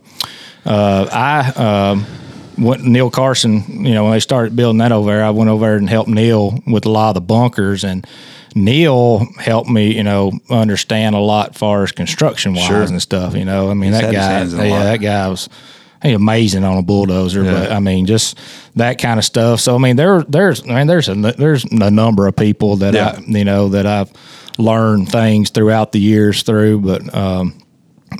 [0.65, 2.06] uh, I um,
[2.58, 3.86] went Neil Carson.
[3.86, 6.10] You know, when they started building that over there, I went over there and helped
[6.10, 8.06] Neil with a lot of the bunkers and.
[8.56, 12.82] Neil helped me, you know, understand a lot far as construction wise Sure.
[12.82, 13.36] and stuff.
[13.36, 14.84] You know, I mean He's that guy, hands in a yeah, lot.
[14.84, 15.50] that guy was
[16.04, 17.44] he amazing on a bulldozer.
[17.44, 17.52] Yeah.
[17.52, 18.38] But I mean, just
[18.76, 19.60] that kind of stuff.
[19.60, 22.94] So I mean, there there's I mean there's a there's a number of people that
[22.94, 23.16] Yeah.
[23.18, 24.12] I you know that I've
[24.58, 27.14] learned things throughout the years through, but.
[27.16, 27.56] um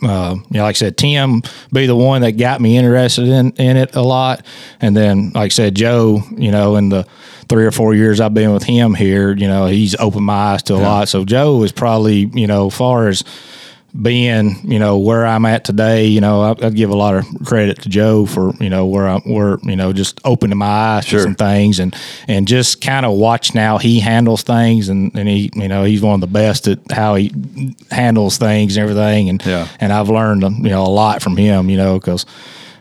[0.04, 3.52] uh, you know, like I said, Tim be the one that got me interested in,
[3.52, 4.46] in it a lot.
[4.80, 7.06] And then, like I said, Joe, you know, in the
[7.50, 10.64] three or four years I've been with him here, you know, he's opened my eyes
[10.64, 11.10] to a lot.
[11.10, 13.24] So Joe is probably, you know, far as
[14.00, 17.26] being, you know, where I'm at today, you know, I, I'd give a lot of
[17.46, 21.06] credit to Joe for, you know, where I'm, where, you know, just opening my eyes
[21.06, 21.20] Sure.
[21.20, 21.96] to some things and,
[22.28, 24.88] and just kind of watching how he handles things.
[24.90, 28.78] And, and he, you know, he's one of the best at how he handles things
[28.78, 29.30] and everything.
[29.30, 29.68] And, Yeah.
[29.80, 32.26] and I've learned, you know, a lot from him, you know, cause,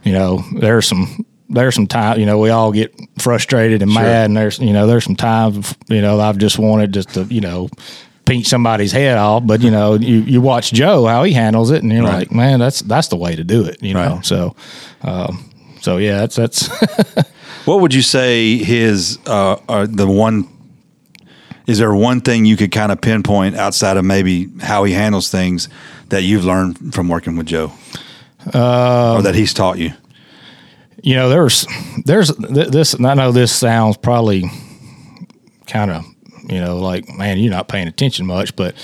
[0.04, 4.26] you know, there's some, there's some time, you know, we all get frustrated and mad
[4.26, 7.40] and there's, you know, there's some times, you know, I've just wanted just to, you
[7.40, 7.68] know,
[8.30, 11.82] pinch somebody's head off, but you know, you, you watch Joe, how he handles it
[11.82, 12.18] and you're Right.
[12.20, 14.16] like, man, that's, that's the way to do it, you know?
[14.16, 14.24] Right.
[14.24, 14.54] So,
[15.02, 16.68] um, so yeah, that's, that's,
[17.64, 20.48] What would you say his uh, uh the one?
[21.66, 25.30] Is there one thing you could kind of pinpoint outside of maybe how he handles
[25.30, 25.68] things
[26.08, 27.72] that you've learned from working with Joe,
[28.54, 29.92] Um, or that he's taught you?
[31.02, 31.66] you know, there's,
[32.04, 34.44] there's th- this, and I know this sounds probably
[35.66, 36.04] kind of,
[36.50, 38.74] you know, like, man, you're not paying attention much, but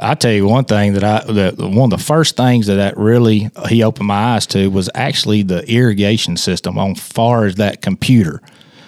[0.00, 2.96] I tell you one thing that I, that one of the first things that that
[2.96, 7.56] really uh, he opened my eyes to was actually the irrigation system on far as
[7.56, 8.40] that computer.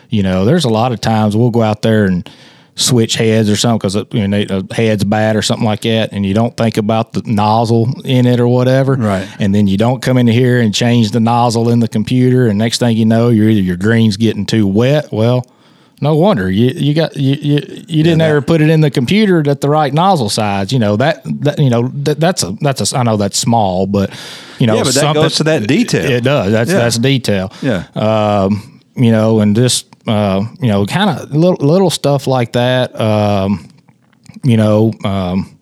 [0.09, 2.29] You know, there's a lot of times we'll go out there and
[2.77, 6.12] switch heads or something because uh, you know a head's bad or something like that,
[6.12, 9.29] and you don't think about the nozzle in it or whatever, Right.
[9.40, 12.57] And then you don't come in here and change the nozzle in the computer, and
[12.57, 15.11] next thing you know, you're either your green's getting too wet.
[15.11, 15.45] Well,
[16.00, 18.90] no wonder you you got you you, you didn't that- ever put it in the
[18.90, 20.72] computer at the right nozzle size.
[20.72, 23.86] You know that that you know that, that's a that's a I know that's small,
[23.86, 24.10] but
[24.58, 26.10] you know Yeah, but that goes to that detail.
[26.10, 26.52] It does.
[26.52, 26.78] That's Yeah.
[26.78, 27.84] that's detail Yeah.
[27.94, 32.98] um, you know, and just uh, you know, kind of little little stuff like that.
[32.98, 33.68] Um,
[34.42, 35.56] you know, um,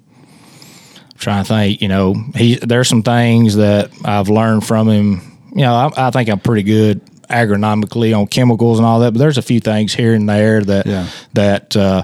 [1.17, 1.83] trying to think.
[1.83, 5.39] You know, he there's some things that I've learned from him.
[5.55, 9.19] You know, I, I think I'm pretty good agronomically on chemicals and all that, but
[9.19, 11.07] there's a few things here and there that Yeah.
[11.35, 11.77] that.
[11.77, 12.03] Uh,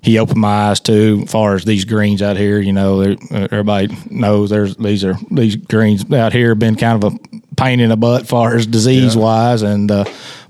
[0.00, 2.60] he opened my eyes to as far as these greens out here.
[2.60, 3.00] You know,
[3.32, 7.18] everybody knows there's these are these greens out here have been kind of a
[7.56, 10.04] pain in the butt as far as disease wise, and uh,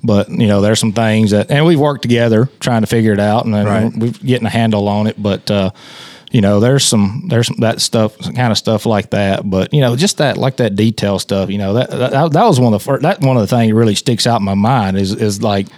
[0.05, 3.19] but you know there's some things that and we've worked together trying to figure it
[3.21, 3.91] out, and Right.
[3.97, 5.21] we're getting a handle on it.
[5.21, 5.71] But uh,
[6.31, 9.49] you know, there's some there's some, that stuff, kind of stuff like that.
[9.49, 11.51] But you know, just that like that detail stuff.
[11.51, 13.71] You know, that that, that was one of the first, that one of the things
[13.71, 15.69] that really sticks out in my mind is is like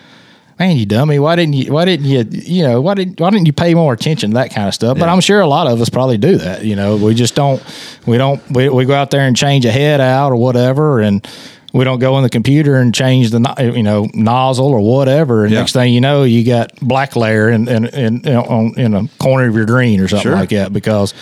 [0.61, 3.47] man, you dummy, why didn't you, why didn't you, you know, why didn't, why didn't
[3.47, 4.99] you pay more attention to that kind of stuff?
[4.99, 5.15] But Yeah.
[5.15, 6.65] I'm sure a lot of us probably do that.
[6.67, 7.65] You know, we just don't,
[8.07, 11.01] we don't, we, we go out there and change a head out or whatever.
[11.01, 11.27] And
[11.73, 15.45] we don't go in the computer and change the, you know, nozzle or whatever.
[15.45, 15.61] And Yeah.
[15.61, 19.49] next thing you know, you got black layer in, in, in, on, in a corner
[19.49, 20.35] of your green or something Sure.
[20.37, 21.15] like that because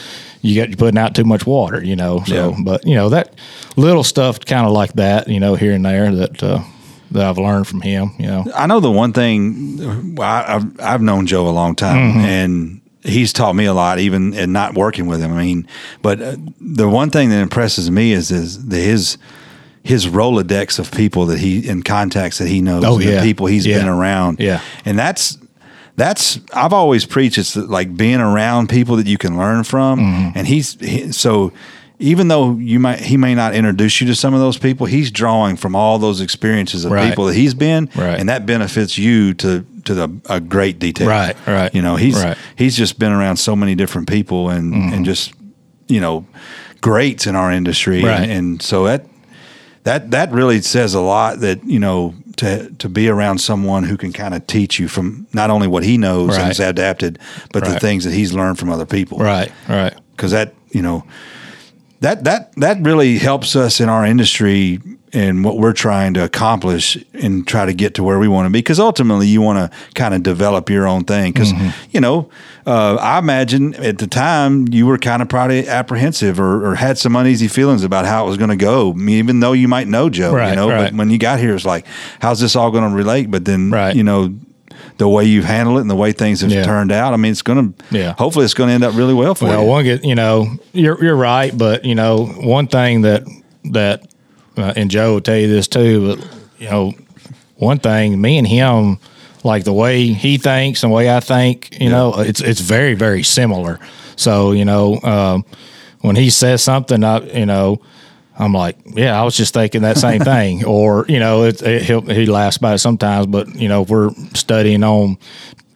[0.42, 2.22] you got, you're putting out too much water, you know?
[2.26, 2.56] So, Yeah.
[2.64, 3.34] but you know, that
[3.76, 6.60] little stuff kind of like that, you know, here and there that, uh,
[7.10, 8.44] that I've learned from him, you know.
[8.54, 10.16] I know the one thing.
[10.20, 12.18] I, I've I've known Joe a long time, Mm-hmm.
[12.20, 15.32] and he's taught me a lot, even in not working with him.
[15.32, 15.66] I mean,
[16.02, 19.16] but uh, the one thing that impresses me is is the, his
[19.88, 23.16] his rolodex of people that he and contacts that he knows, Oh, yeah.
[23.16, 23.78] the people he's Yeah.
[23.78, 24.60] been around, Yeah.
[24.84, 25.38] and that's.
[25.96, 27.38] That's I've always preached.
[27.38, 30.38] It's like being around people that you can learn from, Mm-hmm.
[30.38, 31.52] and he's he, so.
[32.00, 34.86] Even though you might, he may not introduce you to some of those people.
[34.86, 37.08] He's drawing from all those experiences of Right.
[37.08, 38.20] people that he's been, Right.
[38.20, 41.08] and that benefits you to to the, a great detail.
[41.08, 41.74] Right, right.
[41.74, 42.36] You know, he's Right.
[42.36, 42.54] Mm-hmm.
[42.62, 45.32] he's just been around so many different people and and just
[45.88, 46.24] you know
[46.80, 48.20] greats in our industry, Right.
[48.20, 49.04] and, and so that
[49.88, 51.40] that that really says a lot.
[51.40, 55.26] That you know to to be around someone who can kind of teach you from
[55.32, 56.56] not only what he knows and Right.
[56.56, 57.18] has adapted,
[57.52, 59.18] but the things that he's learned from other people.
[59.18, 59.94] Right, right.
[60.14, 61.04] Because that you know
[62.00, 64.78] that that that really helps us in our industry
[65.12, 68.50] and what we're trying to accomplish and try to get to where we want to
[68.50, 68.58] be.
[68.58, 71.32] Because ultimately, you want to kind of develop your own thing.
[71.32, 71.68] Because Mm-hmm.
[71.92, 72.28] you know,
[72.66, 76.98] uh, I imagine at the time you were kind of probably apprehensive or, or had
[76.98, 78.90] some uneasy feelings about how it was going to go.
[78.90, 80.90] I mean, even though you might know Joe, you know, right.
[80.90, 81.86] but when you got here, it's like,
[82.20, 83.30] how's this all going to relate?
[83.30, 83.94] But then, Right.
[83.96, 84.34] you know.
[84.98, 86.64] The way you've handled it and the way things have Yeah.
[86.64, 88.14] turned out, I mean, it's going to, Yeah.
[88.18, 89.58] hopefully, it's going to end up really well for Well, you.
[89.60, 93.22] Well, one get you know you're you're right, but you know one thing that
[93.72, 94.02] that
[94.58, 96.92] uh, and Joe will tell you this too, but you know
[97.56, 98.98] one thing me and him
[99.44, 102.94] like the way he thinks and the way I think, you know, it's it's very
[102.94, 103.78] very similar.
[104.16, 105.44] So you know um,
[106.00, 107.80] when he says something, I you know.
[108.40, 110.64] I'm like, yeah, I was just thinking that same thing.
[110.64, 113.90] Or, you know, it, it, he'll, he laughs about it sometimes, but, you know, if
[113.90, 115.18] we're studying on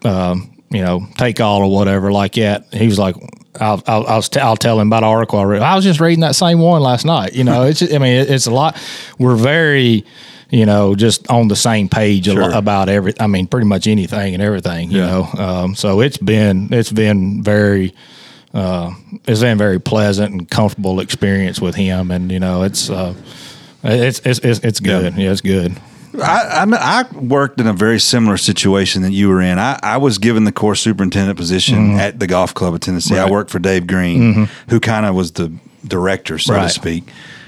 [0.05, 2.73] um, you know, take all or whatever like that.
[2.73, 3.17] He was like,
[3.61, 5.63] I'll, I'll, I'll, t- I'll tell him about an article I read.
[5.63, 7.35] I was just reading that same one last night.
[7.35, 8.77] You know, it's, I mean, it, it's a lot.
[9.19, 10.05] We're very,
[10.51, 12.51] you know, just on the same page Sure.
[12.51, 15.07] about every, I mean, pretty much anything and everything, you Yeah.
[15.07, 15.29] know?
[15.45, 17.95] Um, so it's been, it's been very,
[18.55, 18.93] uh,
[19.27, 22.11] it's been very pleasant and comfortable experience with him.
[22.11, 23.15] And, you know, it's, uh,
[23.85, 25.15] it's, it's, it's, it's good.
[25.17, 25.31] Yeah.
[25.31, 25.79] it's good.
[26.21, 29.59] I, I I worked in a very similar situation that you were in.
[29.59, 33.15] I, I was given the course superintendent position at the golf club of Tennessee.
[33.15, 33.21] I Mm-hmm.
[33.23, 33.25] Right.
[33.27, 33.33] Mm-hmm.
[33.33, 35.53] worked for Dave Green, who kind of was the
[35.87, 37.05] director, so to speak.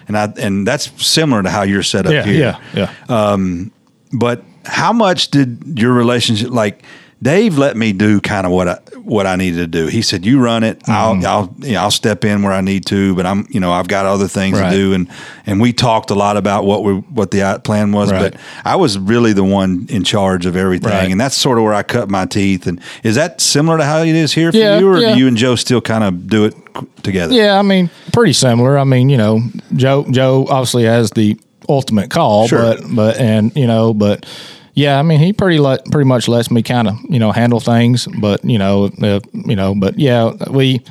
[0.09, 2.25] And I and that's similar to how you're set up Yeah.
[2.25, 2.59] here.
[2.75, 2.89] Yeah.
[3.09, 3.33] Yeah.
[3.33, 3.71] Um,
[4.13, 6.83] But how much did your relationship like?
[7.25, 9.87] Dave let me do kind of what I what I needed to do.
[9.87, 10.81] He said, "You run it.
[10.81, 10.91] Mm-hmm.
[10.93, 13.73] I'll I'll you know, I'll step in where I need to, but I'm you know
[13.73, 14.71] I've got other things Right.
[14.71, 15.09] to do." And
[15.47, 18.33] and we talked a lot about what we what the uh, plan was, Right.
[18.33, 21.11] but I was really the one in charge of everything, Right.
[21.11, 22.67] and that's sort of where I cut my teeth.
[22.67, 25.15] And is that similar to how it is here for Yeah, you, or yeah.
[25.15, 26.55] do you and Joe still kind of do it
[27.03, 27.33] together?
[27.35, 28.79] Yeah, I mean, pretty similar.
[28.79, 29.41] I mean, you know,
[29.75, 31.39] Joe Joe obviously has the
[31.71, 32.61] ultimate call, Sure.
[32.61, 34.27] but but and you know, but
[34.75, 37.61] yeah, I mean, he pretty let pretty much lets me kind of you know handle
[37.61, 40.83] things, but you know, uh, you know, but yeah, we.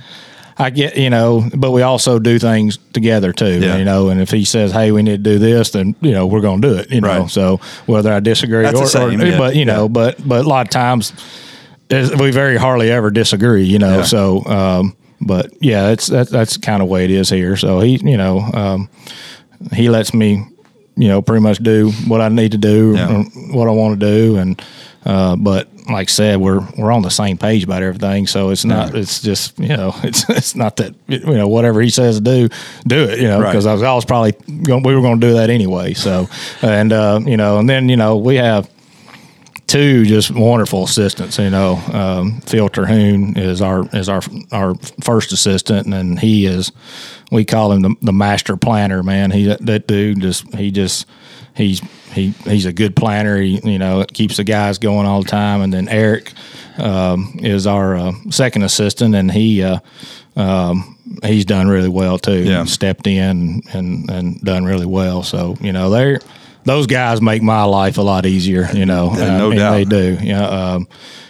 [0.56, 3.78] I get, you know, but we also do things together too, Yeah.
[3.78, 4.10] you know.
[4.10, 6.62] And if he says, "Hey, we need to do this," then you know we're going
[6.62, 7.22] to do it, you know.
[7.22, 7.30] Right.
[7.30, 9.39] So whether I disagree That's or, or same, yeah.
[9.39, 9.88] but you know, Yeah.
[9.88, 11.12] but but a lot of times
[11.89, 14.04] we very hardly ever disagree, you know.
[14.04, 17.58] So, um, but yeah, it's that, that's kind of way it is here.
[17.58, 18.89] So he, you know, um,
[19.74, 20.46] he lets me,
[20.96, 23.18] you know, pretty much do what I need to do, Yeah.
[23.18, 23.24] or
[23.56, 24.62] what I want to do, and
[25.06, 28.26] uh, but like I said, we're we're on the same page about everything.
[28.28, 31.90] So it's not, it's just you know, it's it's not that you know whatever he
[31.90, 32.50] says to do,
[32.88, 33.52] do it, you know, Right.
[33.52, 34.32] because I was, I was probably
[34.64, 35.94] going, we were going to do that anyway.
[35.94, 36.30] So
[36.62, 38.70] and uh, you know, and then you know we have
[39.74, 41.40] two just wonderful assistants.
[41.40, 46.72] You know, um, Phil Terhune is our is our our first assistant, and he is
[47.32, 49.02] we call him the, the master planner.
[49.02, 51.08] Man, he that, that dude just he just
[51.56, 51.80] he's
[52.12, 53.42] he he's a good planner.
[53.42, 55.62] He you know keeps the guys going all the time.
[55.62, 56.32] And then Eric
[56.78, 59.64] um, is our uh, second assistant, and he.
[59.64, 59.80] Uh,
[60.36, 62.44] um, he's done really well too.
[62.44, 62.64] Yeah.
[62.64, 65.22] Stepped in and, and done really well.
[65.22, 66.20] So, you know, they're,
[66.65, 69.71] those guys make my life a lot easier, you know, Yeah, no I mean, doubt.
[69.73, 70.17] they do.
[70.21, 70.88] You know, um,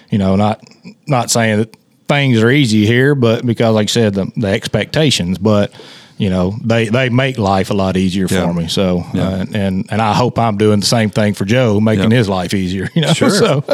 [0.09, 0.63] you know, not,
[1.07, 1.75] not saying that
[2.07, 5.71] things are easy here, but because like I said, the, the expectations, but
[6.19, 8.47] you know, they, they make life a lot easier Yeah.
[8.47, 8.67] for me.
[8.67, 9.27] So, Yeah.
[9.29, 12.17] uh, and, and I hope I'm doing the same thing for Joe, making Yeah.
[12.17, 13.29] his life easier, you know, Sure.
[13.31, 13.63] so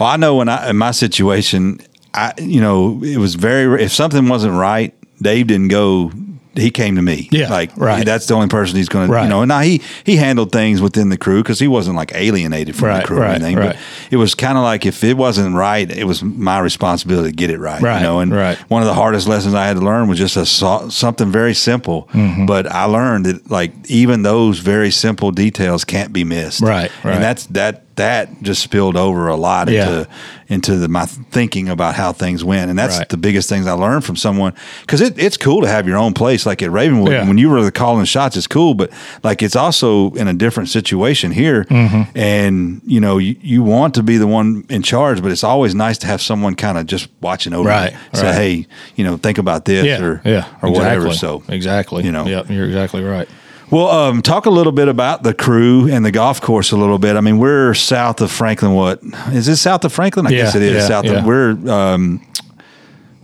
[0.00, 1.80] Well, I know when I in my situation,
[2.14, 6.10] I you know it was very if something wasn't right, Dave didn't go.
[6.56, 7.28] He came to me.
[7.30, 8.04] Yeah, like right.
[8.04, 9.22] That's the only person he's going to.
[9.22, 12.14] You know, and now he he handled things within the crew because he wasn't like
[12.14, 13.56] alienated from Right, the crew or right, anything.
[13.56, 13.74] right.
[13.74, 13.78] But
[14.10, 17.50] it was kind of like if it wasn't right, it was my responsibility to get
[17.50, 17.80] it right.
[17.82, 18.58] Right, You know, and right.
[18.70, 21.54] one of the hardest lessons I had to learn was just a so- something very
[21.54, 22.08] simple.
[22.12, 22.46] Mm-hmm.
[22.46, 26.60] But I learned that like even those very simple details can't be missed.
[26.60, 27.14] Right, right.
[27.14, 29.82] And that's that that just spilled over a lot Yeah.
[29.88, 30.08] into
[30.48, 33.08] into the, my thinking about how things went, and that's Right.
[33.08, 36.12] the biggest things I learned from someone because it, it's cool to have your own
[36.14, 36.46] place.
[36.46, 37.26] Like at Ravenwood, Yeah.
[37.26, 38.90] when you were the calling shots, it's cool, but
[39.24, 42.16] like it's also in a different situation here, Mm-hmm.
[42.16, 45.74] and you know you, you want to be the one in charge, but it's always
[45.74, 48.20] nice to have someone kind of just watching over, Right, you.
[48.20, 51.12] Say, hey, you know, think about this, yeah, or yeah, or whatever.
[51.12, 52.24] So exactly, you know.
[52.26, 53.28] yep, you're exactly right.
[53.70, 56.98] Well, um, talk a little bit about the crew and the golf course a little
[56.98, 57.16] bit.
[57.16, 58.74] I mean, we're south of Franklin.
[58.74, 59.02] What
[59.32, 60.26] is this south of Franklin?
[60.26, 61.12] I Yeah, guess it is yeah, south yeah.
[61.18, 61.24] of.
[61.24, 62.24] We're um,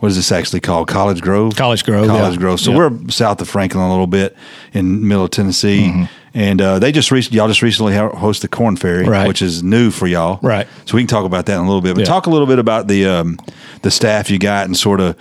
[0.00, 0.88] what is this actually called?
[0.88, 1.54] College Grove.
[1.54, 2.38] College Grove, College.
[2.38, 2.58] Grove.
[2.58, 4.36] So we're south of Franklin a little bit
[4.72, 6.04] in middle of Tennessee, Mm-hmm.
[6.34, 9.28] and uh, they just recently y'all just recently ho- host the Korn Ferry, Right.
[9.28, 10.66] which is new for y'all, Right.
[10.86, 11.94] So we can talk about that in a little bit.
[11.94, 13.38] But talk a little bit about the um,
[13.82, 15.16] the staff you got and sort of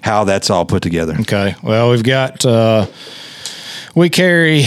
[0.00, 1.14] how that's all put together.
[1.20, 1.54] Okay.
[1.62, 2.86] Well, we've got uh,
[3.94, 4.64] we carry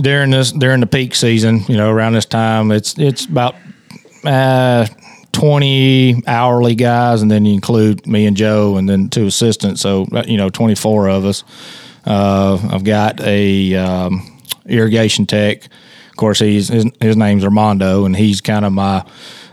[0.00, 1.60] during this during the peak season.
[1.68, 3.54] You know, around this time, it's it's about
[4.24, 4.86] uh,
[5.32, 9.80] twenty hourly guys, and then you include me and Joe, and then two assistants.
[9.80, 11.44] So uh, you know, twenty four of us.
[12.06, 15.64] Uh, I've got a um, irrigation tech.
[15.64, 19.04] Of course, he's his, his name's Armando, and he's kind of my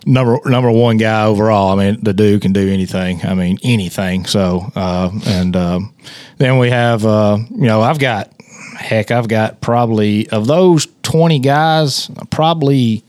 [0.06, 1.78] number number one guy overall.
[1.78, 3.25] I mean, the dude can do anything.
[3.25, 4.25] I mean, anything.
[4.25, 5.93] So, uh, and um,
[6.38, 8.32] then we have, uh, you know, I've got,
[8.75, 13.03] heck, I've got probably of those twenty guys, probably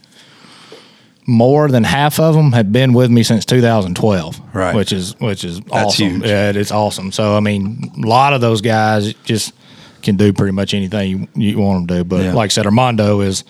[1.29, 4.39] more than half of them have been with me since 2012.
[4.55, 4.73] Right.
[4.73, 6.09] which is which is That's awesome.
[6.21, 6.25] huge.
[6.25, 7.11] Yeah, it's awesome.
[7.11, 9.53] So, I mean, a lot of those guys just
[10.01, 12.03] can do pretty much anything you, you want them to do.
[12.07, 12.33] But Yeah.
[12.33, 13.43] like I said, Armando is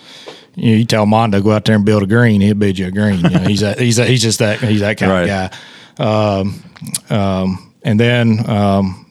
[0.55, 2.87] you, know, you tell Mondo go out there and build a green, he'll build you
[2.87, 3.19] a green.
[3.19, 5.29] You know, he's that, he's that, he's just that he's that kind Right.
[5.29, 6.39] of guy.
[6.39, 6.63] Um,
[7.11, 9.05] um, and then um,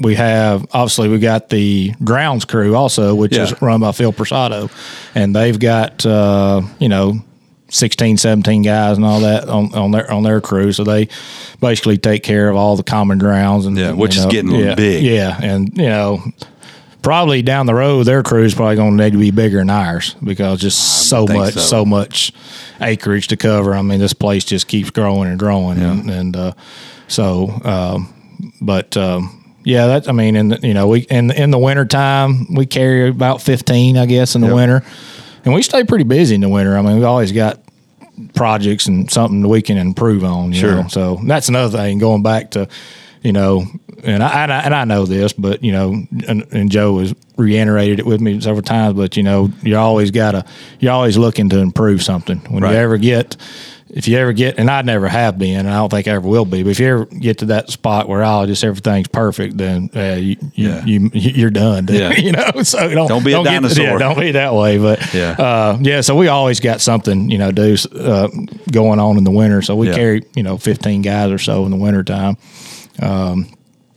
[0.00, 3.44] we have obviously we got the grounds crew also, which Yeah.
[3.44, 4.70] is run by Phil Persado,
[5.14, 7.20] and they've got uh, you know.
[7.72, 11.06] 16 17 guys and all that on, on their on their crew so they
[11.60, 14.74] basically take care of all the common grounds and Yeah, which you is getting yeah,
[14.74, 15.04] big.
[15.04, 16.20] yeah and you know
[17.02, 19.70] probably down the road, their crew is probably going to need to be bigger than
[19.70, 21.60] ours because just so much, so.
[21.60, 21.84] so.
[21.84, 22.32] much
[22.80, 23.74] acreage to cover.
[23.74, 26.52] I mean, this place just keeps growing and growing, and, and uh,
[27.08, 28.12] so, um,
[28.60, 30.08] but um, yeah, that's.
[30.08, 33.96] I mean, in the, you know, we in in the wintertime, we carry about fifteen,
[33.96, 34.56] I guess, in the Yep.
[34.56, 34.82] winter,
[35.44, 36.76] and we stay pretty busy in the winter.
[36.76, 37.60] I mean, we've always got
[38.34, 40.52] projects and something we can improve on.
[40.52, 40.82] You Sure.
[40.82, 40.88] know?
[40.88, 41.98] So that's another thing.
[41.98, 42.68] Going back to,
[43.22, 43.64] you know,
[44.02, 47.14] and I and I, and I know this, but you know, and, and Joe has
[47.36, 48.94] reiterated it with me several times.
[48.94, 50.44] But you know, you always gotta,
[50.80, 52.38] you're always looking to improve something.
[52.48, 52.72] When Right.
[52.72, 53.36] you ever get,
[53.92, 56.28] if you ever get, and I never have been, and I don't think I ever
[56.28, 56.62] will be.
[56.62, 60.14] But if you ever get to that spot where oh, just everything's perfect, then uh,
[60.18, 60.84] you, you, Yeah.
[60.84, 61.86] you you're done.
[61.86, 61.96] dude.
[62.00, 62.12] Yeah.
[62.16, 63.84] you know, so don't Don't be a get- dinosaur.
[63.84, 64.78] yeah, don't be that way.
[64.78, 65.30] But Yeah.
[65.32, 66.00] uh, yeah.
[66.02, 68.28] So we always got something, you know, do uh,
[68.72, 69.60] going on in the winter.
[69.62, 69.94] So we Yeah.
[69.94, 72.36] carry, you know, fifteen guys or so in the wintertime.
[73.00, 73.46] Um,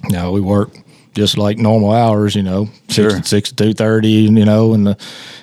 [0.05, 0.71] you know, we work
[1.13, 3.09] just like normal hours, you know, Sure.
[3.11, 4.97] six, six to two thirty, you know, in the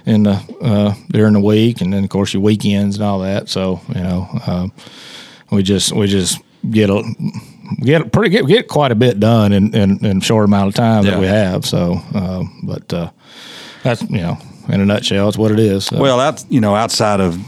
[0.06, 3.48] in the uh, during the week, and then of course your weekends and all that.
[3.48, 4.72] So you know, um,
[5.50, 7.02] we just we just get a
[7.82, 10.74] get pretty get get quite a bit done in in, in a short amount of
[10.74, 11.12] time Yeah.
[11.12, 11.64] that we have.
[11.64, 13.10] So, um, but uh,
[13.82, 15.86] that's you know, in a nutshell, it's what it is.
[15.86, 17.38] So, Well, out you know, outside of,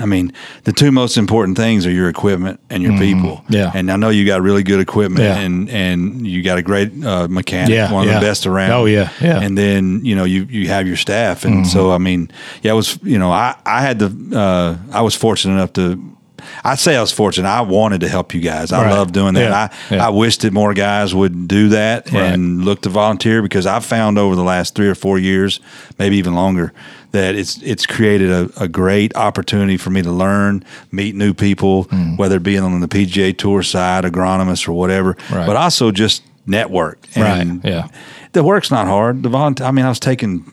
[0.00, 0.32] I mean,
[0.64, 3.36] the two most important things are your equipment and your people.
[3.38, 3.52] Mm-hmm.
[3.54, 3.72] Yeah.
[3.74, 5.38] and I know you got really good equipment, Yeah.
[5.38, 8.20] and and you got a great uh, mechanic, Yeah, one of yeah.
[8.20, 8.72] the best around.
[8.72, 9.34] Oh, yeah, yeah.
[9.34, 9.42] Mm-hmm.
[9.44, 12.30] And then you know you you have your staff, and so I mean,
[12.62, 16.14] yeah, it was you know I I had the uh, I was fortunate enough to.
[16.64, 17.48] I'd say I was fortunate.
[17.48, 18.72] I wanted to help you guys.
[18.72, 18.90] I Right.
[18.94, 19.40] love doing that.
[19.50, 20.06] Yeah, I yeah.
[20.06, 22.32] I wish that more guys would do that Right.
[22.32, 25.60] and look to volunteer because I've found over the last three or four years,
[25.98, 26.72] maybe even longer,
[27.12, 31.84] that it's it's created a, a great opportunity for me to learn, meet new people,
[31.86, 32.18] Mm.
[32.18, 35.46] whether it be on the PGA Tour side, agronomists or whatever, Right.
[35.46, 36.98] but also just network.
[37.16, 37.88] right, yeah,
[38.32, 39.22] the work's not hard.
[39.22, 40.44] The volunteer, I mean, I was taking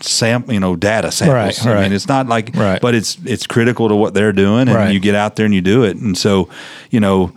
[0.00, 1.34] sample, you know, data samples.
[1.64, 1.82] Right, I right.
[1.84, 2.80] mean, it's not like, Right.
[2.80, 4.92] but it's it's critical to what they're doing, and Right.
[4.92, 6.48] you get out there and you do it, and so
[6.90, 7.32] you know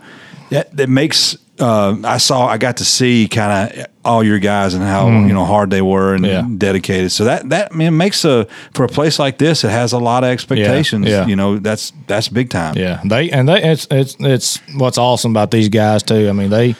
[0.50, 1.36] that that makes.
[1.56, 5.32] Uh, I saw, I got to see kind of all your guys and how you
[5.32, 6.28] know hard they were and Mm.
[6.28, 6.44] Yeah.
[6.58, 7.12] dedicated.
[7.12, 9.98] So that that I mean makes a for a place like this, it has a
[9.98, 11.06] lot of expectations.
[11.06, 11.26] yeah.
[11.28, 12.76] You know, that's that's big time.
[12.76, 13.00] yeah.
[13.04, 16.28] They and they it's it's it's what's awesome about these guys too.
[16.28, 16.74] I mean they.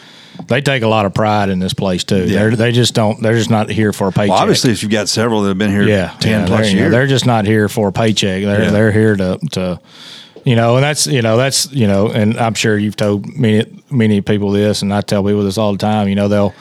[0.46, 2.24] They take a lot of pride in this place too.
[2.26, 2.40] Yeah.
[2.40, 3.22] They're, they just don't.
[3.22, 4.30] They're just not here for a paycheck.
[4.30, 6.68] Well, obviously, if you've got several that have been here yeah, ten yeah, plus they're,
[6.68, 8.42] you know, years, they're just not here for a paycheck.
[8.42, 8.70] They're Yeah.
[8.70, 9.80] they're here to to
[10.44, 13.64] you know, and that's you know that's you know, and I'm sure you've told many
[13.90, 16.08] many people this, and I tell people this all the time.
[16.08, 16.54] You know, they'll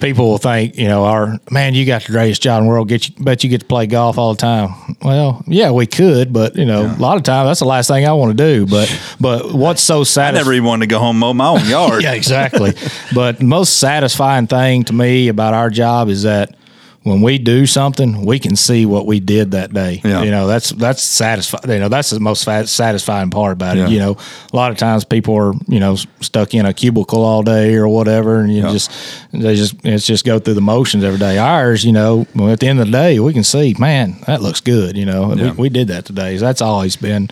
[0.00, 2.88] people will think you know, our man, you got the greatest job in the world.
[2.88, 4.96] Get you, bet you get to play golf all the time.
[5.02, 8.06] Well, yeah, we could, but you know, a lot of times that's the last thing
[8.06, 8.66] I want to do.
[8.66, 10.36] But but what's so satisfying?
[10.36, 12.02] I never even wanted to go home mow my own yard.
[12.02, 12.72] Yeah, exactly.
[13.14, 16.56] but the most satisfying thing to me about our job is that
[17.02, 20.02] when we do something, we can see what we did that day.
[20.04, 20.22] Yeah.
[20.22, 21.70] You know, that's that's satisfying.
[21.70, 23.86] You know, that's the most satisfying part about Yeah.
[23.86, 23.90] it.
[23.90, 24.16] You know,
[24.52, 27.88] a lot of times people are you know stuck in a cubicle all day or
[27.88, 28.72] whatever, and you Yeah.
[28.72, 28.90] just
[29.32, 31.38] they just it's just go through the motions every day.
[31.38, 34.60] Ours, you know, at the end of the day, we can see, man, that looks
[34.60, 34.96] good.
[34.96, 35.52] You know, Yeah.
[35.52, 36.36] we, we did that today.
[36.36, 37.30] So that's always been.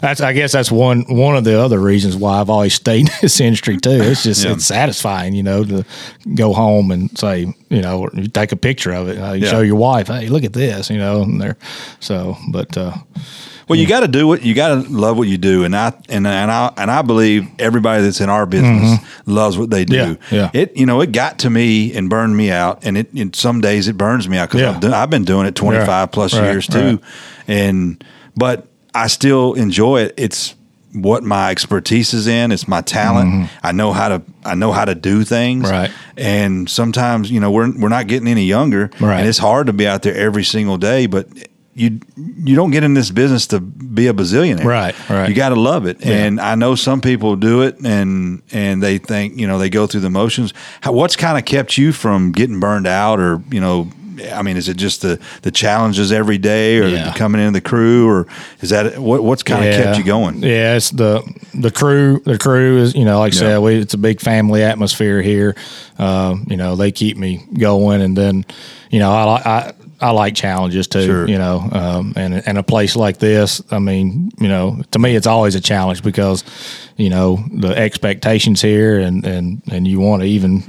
[0.00, 3.14] That's, I guess that's one one of the other reasons why I've always stayed in
[3.22, 3.90] this industry too.
[4.02, 4.52] It's just Yeah.
[4.52, 5.84] it's satisfying, you know, to
[6.34, 9.44] go home and say, you know, or you take a picture of it, uh, you
[9.44, 9.50] Yeah.
[9.50, 11.56] show your wife, hey, look at this, you know, and they're
[12.00, 12.36] so.
[12.50, 12.92] But uh,
[13.68, 15.92] Well, you got to do what You got to love what you do, and I
[16.08, 19.96] and and I and I believe everybody that's in our business loves what they do.
[20.16, 20.34] Mm-hmm.
[20.34, 20.60] Yeah, yeah.
[20.62, 23.60] It you know it got to me and burned me out, and it in some
[23.60, 24.76] days it burns me out because Yeah.
[24.88, 27.00] I've, I've been doing it twenty five Right, plus right, years too, right.
[27.46, 28.02] and
[28.36, 28.66] but
[29.04, 30.14] I still enjoy it.
[30.16, 30.54] It's
[30.94, 32.50] what my expertise is in.
[32.50, 33.50] It's my talent.
[33.62, 35.64] I know how to I know how to do things.
[35.64, 35.72] Mm-hmm.
[35.72, 35.90] Right.
[36.16, 39.20] And sometimes you know we're we're not getting any younger, Right.
[39.20, 41.26] and it's hard to be out there every single day, but.
[41.74, 45.28] You you don't get in this business to be a bazillionaire, Right, right.
[45.28, 48.98] You got to love it, and I know some people do it, and and they
[48.98, 50.52] think you know they go through the motions.
[50.80, 54.56] How, what's kind of kept you from getting burned out, or you know, I mean,
[54.56, 57.12] is it just the the challenges every day, or Yeah.
[57.14, 58.26] coming into the crew, or
[58.60, 60.42] is that what, what's kind of kept you going?
[60.42, 61.22] Yeah, it's the
[61.54, 62.20] the crew.
[62.24, 63.40] The crew is you know, like I Yeah.
[63.40, 65.54] said, we, it's a big family atmosphere here.
[65.98, 68.44] Um, you know, they keep me going, and then
[68.90, 69.72] you know, I like I.
[70.00, 71.28] I like challenges too, Sure.
[71.28, 73.60] you know, um, and and a place like this.
[73.72, 76.44] I mean, you know, to me, it's always a challenge because,
[76.96, 80.62] you know, the expectations here, and and and you want to even,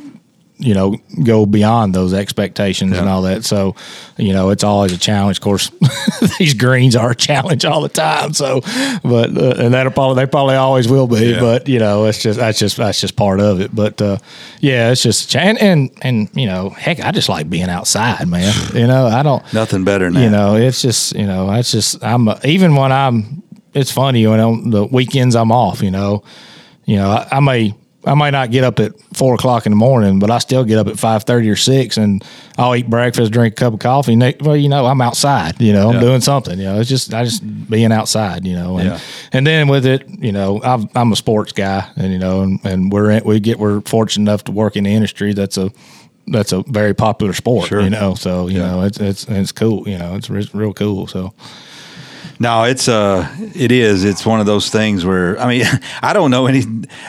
[0.62, 3.46] you know, go beyond those expectations and all that.
[3.46, 3.76] So,
[4.18, 5.38] you know, it's always a challenge.
[5.38, 5.72] Of course,
[6.38, 8.34] these greens are a challenge all the time.
[8.34, 8.60] So,
[9.02, 11.28] but uh, and that'll probably they probably always will be.
[11.28, 11.40] Yeah.
[11.40, 13.74] But you know, it's just that's just that's just part of it.
[13.74, 14.18] But uh,
[14.60, 18.54] yeah, it's just and, and and you know, heck, I just like being outside, man.
[18.80, 19.42] You know, I don't.
[19.54, 20.24] Nothing better than that.
[20.24, 23.44] You know, it's just you know, it's just I'm even when I'm.
[23.74, 25.82] It's funny when on the weekends I'm off.
[25.82, 26.24] You know,
[26.86, 27.74] you know, I, I may
[28.06, 30.78] I might not get up at four o'clock in the morning, but I still get
[30.78, 32.24] up at five thirty or six, and
[32.58, 34.16] I'll eat breakfast, drink a cup of coffee.
[34.40, 35.60] Well, you know, I'm outside.
[35.60, 36.00] You know, I'm Yeah.
[36.02, 36.58] doing something.
[36.58, 38.46] You know, it's just I just being outside.
[38.48, 39.00] You know, and Yeah.
[39.34, 42.60] and then with it, you know, I've, I'm a sports guy, and you know, and,
[42.64, 45.70] and we're in, we get we're fortunate enough to work in the industry that's a
[46.28, 47.68] that's a very popular sport.
[47.68, 47.82] Sure.
[47.82, 48.68] You know, so you Yeah.
[48.72, 49.88] know, it's it's it's cool.
[49.90, 51.08] You know, it's re- real cool.
[51.08, 51.34] So.
[52.42, 54.06] No, it's uh, it is.
[54.06, 55.66] It's one of those things where I mean,
[56.02, 56.64] I don't know any,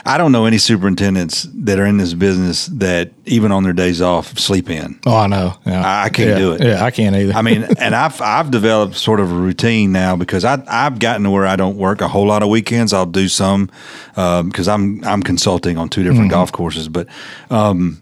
[0.05, 4.01] I don't know any superintendents that are in this business that even on their days
[4.01, 4.99] off sleep in.
[5.05, 5.53] Oh, I know.
[5.65, 5.81] Yeah.
[5.87, 6.37] I- I can't Yeah.
[6.37, 6.61] do it.
[6.61, 7.31] Yeah, I can't either.
[7.33, 11.23] I mean, and I've I've developed sort of a routine now because I I've gotten
[11.23, 12.91] to where I don't work a whole lot of weekends.
[12.91, 13.69] I'll do some
[14.15, 17.07] because I'm I'm consulting on two different golf courses, but
[17.49, 18.01] um,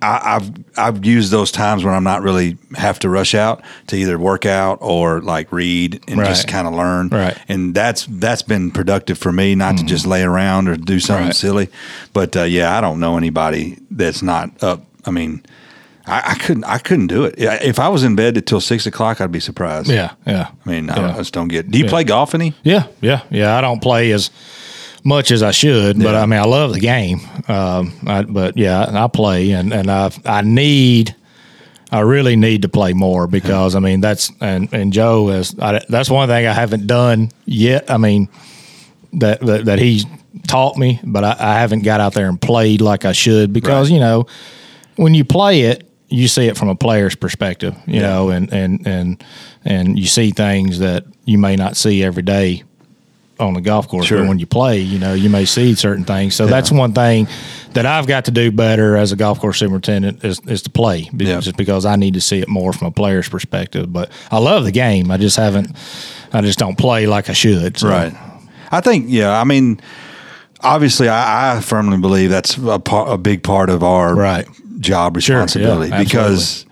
[0.00, 3.96] I, I've I've used those times when I'm not really have to rush out to
[3.96, 7.08] either work out or like read and just kind of learn.
[7.08, 7.36] Right.
[7.48, 11.26] And that's that's been productive for me, not to just lay around or do something
[11.26, 11.34] Right.
[11.34, 11.68] silly.
[12.12, 14.84] But uh, yeah, I don't know anybody that's not up.
[15.04, 15.42] I mean.
[16.10, 16.64] I, I couldn't.
[16.64, 17.34] I couldn't do it.
[17.36, 19.90] If I was in bed until six o'clock, I'd be surprised.
[19.90, 20.48] yeah, yeah.
[20.64, 21.02] I mean, I, Yeah.
[21.02, 21.70] don't, I just don't get.
[21.70, 22.54] Do you play golf any?
[22.62, 23.54] Yeah, yeah, yeah.
[23.54, 24.30] I don't play as
[25.04, 26.22] much as I should, but Yeah.
[26.22, 27.20] I mean, I love the game.
[27.48, 31.14] Um, I, but yeah, I play, and and I I need.
[31.90, 35.80] I really need to play more because I mean that's and and Joe is I,
[35.88, 37.90] that's one thing I haven't done yet.
[37.90, 38.28] I mean
[39.14, 40.04] that that, that he's
[40.46, 43.88] taught me, but I, I haven't got out there and played like I should because
[43.88, 43.94] Right.
[43.94, 44.26] you know
[44.96, 48.08] when you play it, you see it from a player's perspective, you Yeah.
[48.08, 49.24] know, and and and
[49.64, 52.64] and you see things that you may not see every day
[53.40, 54.06] on the golf course.
[54.06, 54.18] Sure.
[54.18, 56.34] But when you play, you know, you may see certain things.
[56.34, 57.28] So that's one thing
[57.74, 61.08] that I've got to do better as a golf course superintendent is, is to play,
[61.16, 61.40] be- Yeah.
[61.40, 63.92] just because I need to see it more from a player's perspective.
[63.92, 65.10] But I love the game.
[65.10, 65.76] I just haven't.
[66.32, 67.78] I just don't play like I should.
[67.78, 67.88] So.
[67.88, 68.12] Right.
[68.70, 69.06] I think.
[69.08, 69.38] Yeah.
[69.38, 69.80] I mean,
[70.60, 74.46] obviously, I, I firmly believe that's a, part, a big part of our Right.
[74.80, 76.66] job Sure, yeah, responsibility because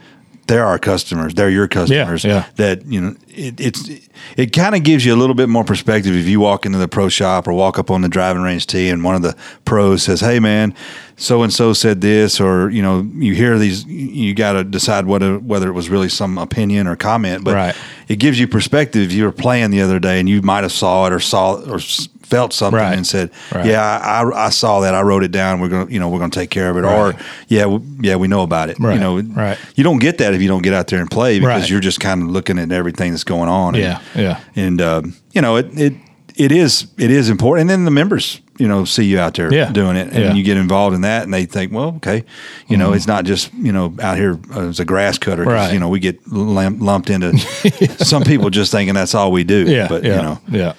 [0.47, 1.35] they're our customers.
[1.35, 2.25] They're your customers.
[2.25, 2.47] yeah.
[2.57, 3.91] That you know, it, it's
[4.37, 6.89] it kind of gives you a little bit more perspective if you walk into the
[6.89, 10.03] pro shop or walk up on the driving range tee and one of the pros
[10.05, 10.75] says, "Hey, man."
[11.19, 13.85] So and so said this, or you know, you hear these.
[13.87, 17.43] You got to decide whether whether it was really some opinion or comment.
[17.43, 17.77] But Right.
[18.09, 19.03] it gives you perspective.
[19.05, 21.55] If you were playing the other day and you might have saw it or saw
[21.55, 21.79] or
[22.27, 22.97] felt something Right.
[22.97, 23.67] and said, Right.
[23.67, 24.95] "Yeah, I, I, saw that.
[24.95, 25.61] I wrote it down.
[25.61, 27.15] We're gonna, you know, we're gonna take care of it." Or,
[27.49, 29.59] "Yeah, w- yeah, we know about it." You know, Right.
[29.77, 31.71] You don't get that if you don't get out there and play because Right.
[31.71, 33.75] you're just kind of looking at everything that's going on.
[33.75, 34.39] and- Yeah, yeah.
[34.57, 35.95] and um, you know, it it
[36.37, 37.63] it is it is important.
[37.63, 39.71] And then the members, you know, see you out there Yeah.
[39.73, 40.35] doing it, and Yeah.
[40.35, 42.25] you get involved in that, and they think, well, okay,
[42.69, 45.43] you know, it's not just you know out here uh, as a grass cutter.
[45.45, 45.51] Mm-hmm.
[45.53, 45.73] Right.
[45.73, 47.39] You know, we get lumped into
[48.05, 49.65] some people just thinking that's all we do.
[49.67, 49.89] Yeah.
[49.89, 50.73] but yeah, you know, Yeah.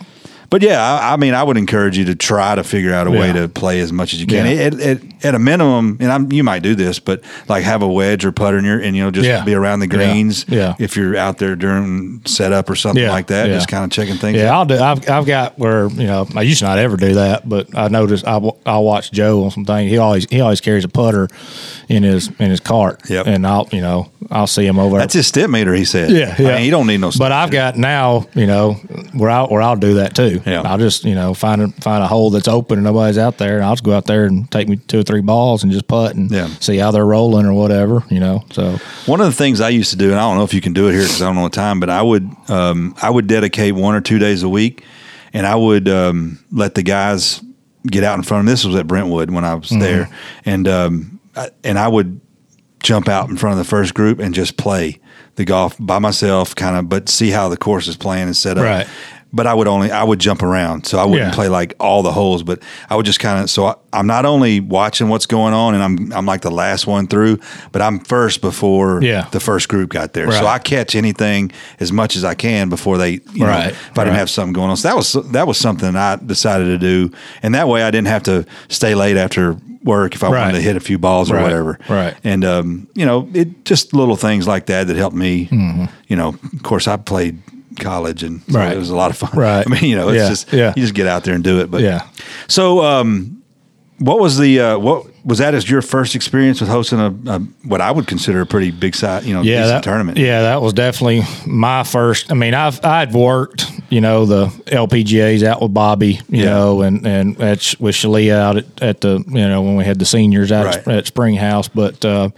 [0.50, 3.12] But yeah, I, I mean, I would encourage you to try to figure out a
[3.12, 4.46] way to play as much as you can.
[4.46, 4.64] Yeah.
[4.64, 7.88] At, at, at a minimum, and I'm, you might do this, but like have a
[7.88, 9.44] wedge or putter in your, and you know, just Yeah.
[9.44, 10.46] be around the greens.
[10.48, 10.76] Yeah.
[10.80, 13.12] If you're out there during setup or something Yeah.
[13.12, 13.56] like that, Yeah.
[13.56, 14.38] just kind of checking things.
[14.38, 14.60] Yeah, out.
[14.60, 14.78] I'll do.
[14.80, 17.88] I've, I've got where you know I used to not ever do that, but I
[17.90, 19.88] noticed I w- I'll watch Joe on something.
[19.88, 21.28] He always he always carries a putter
[21.90, 23.10] in his in his cart.
[23.10, 23.28] Yep.
[23.28, 24.98] and I'll you know I'll see him over.
[24.98, 25.76] That's his Stimpmeter.
[25.76, 26.12] He said.
[26.12, 26.56] Yeah, I yeah.
[26.58, 27.12] mean, you don't need no.
[27.18, 28.74] But I've got now, you know,
[29.14, 30.37] where I where I'll do that too.
[30.46, 30.62] Yeah.
[30.62, 33.56] I'll just you know find a, find a hole that's open and nobody's out there,
[33.58, 35.88] and I'll just go out there and take me two or three balls and just
[35.88, 36.48] putt and Yeah.
[36.60, 38.04] see how they're rolling or whatever.
[38.10, 40.44] You know, so One of the things I used to do, and I don't know
[40.44, 42.30] if you can do it here because I don't know the time, but I would
[42.50, 44.84] um, I would dedicate one or two days a week,
[45.34, 47.42] and I would um, let the guys
[47.86, 48.52] get out in front of me.
[48.52, 49.80] this was at Brentwood when I was Mm-hmm.
[49.80, 50.10] there,
[50.46, 52.20] and um, I, and I would
[52.84, 55.00] jump out in front of the first group and just play
[55.36, 58.58] the golf by myself, kind of, but see how the course is playing and set
[58.58, 58.64] up.
[58.64, 58.88] Right.
[59.34, 61.36] But I would only I would jump around, so I wouldn't Yeah.
[61.36, 62.60] play like all the holes, but
[62.90, 63.50] I would just kind of.
[63.50, 66.88] So I, I'm not only watching what's going on, and I'm I'm like the last
[66.88, 67.40] one through,
[67.74, 69.28] but I'm first before Yeah.
[69.32, 70.32] the first group got there.
[70.32, 71.52] So I catch anything
[71.82, 73.72] as much as I can before they, you know, Right.
[73.74, 74.78] if I didn't have something going on.
[74.78, 77.12] So that was that was something I decided to do,
[77.44, 80.40] and that way I didn't have to stay late after work if I Right.
[80.46, 81.44] wanted to hit a few balls or Right.
[81.44, 81.80] whatever.
[81.90, 82.14] Right.
[82.24, 85.50] And um, you know, it just little things like that that helped me.
[86.08, 87.38] You know, of course, I played
[87.80, 88.60] college and so.
[88.60, 88.74] Right.
[88.76, 89.32] it was a lot of fun.
[89.34, 89.66] Right.
[89.68, 90.30] I mean, you know, it's Yeah.
[90.30, 90.74] just Yeah.
[90.76, 91.70] you just get out there and do it.
[91.72, 92.02] But Yeah.
[92.48, 93.34] So, um,
[94.00, 97.40] what was the uh, what was that as your first experience with hosting a, a
[97.68, 100.18] what I would consider a pretty big size, you know, yeah, decent that, tournament?
[100.20, 102.32] Yeah, that was definitely my first.
[102.32, 106.46] I mean, I've I'd worked, you know, the LPGA's out with Bobby, you Yeah.
[106.46, 109.98] know, and and at, with Shalia out at, at the you know when we had
[109.98, 110.98] the seniors out at, Right.
[110.98, 112.06] at Spring House, but.
[112.06, 112.30] Uh,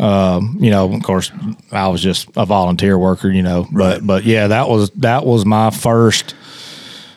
[0.00, 1.30] um, you know, of course,
[1.70, 4.06] I was just a volunteer worker, you know, but Right.
[4.06, 6.34] but yeah, that was that was my first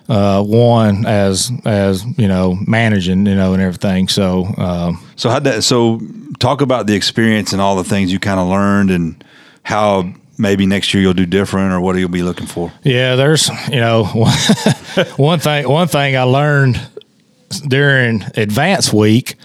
[0.10, 4.08] uh, one as as you know managing, you know, and everything.
[4.10, 5.64] So um, So how that?
[5.64, 6.02] So
[6.40, 9.24] talk about the experience and all the things you kind of learned and
[9.64, 12.72] how maybe next year you'll do different or what you'll be looking for.
[12.84, 14.04] Yeah, there's you know
[15.16, 16.82] one thing one thing I learned
[17.68, 19.36] during advance week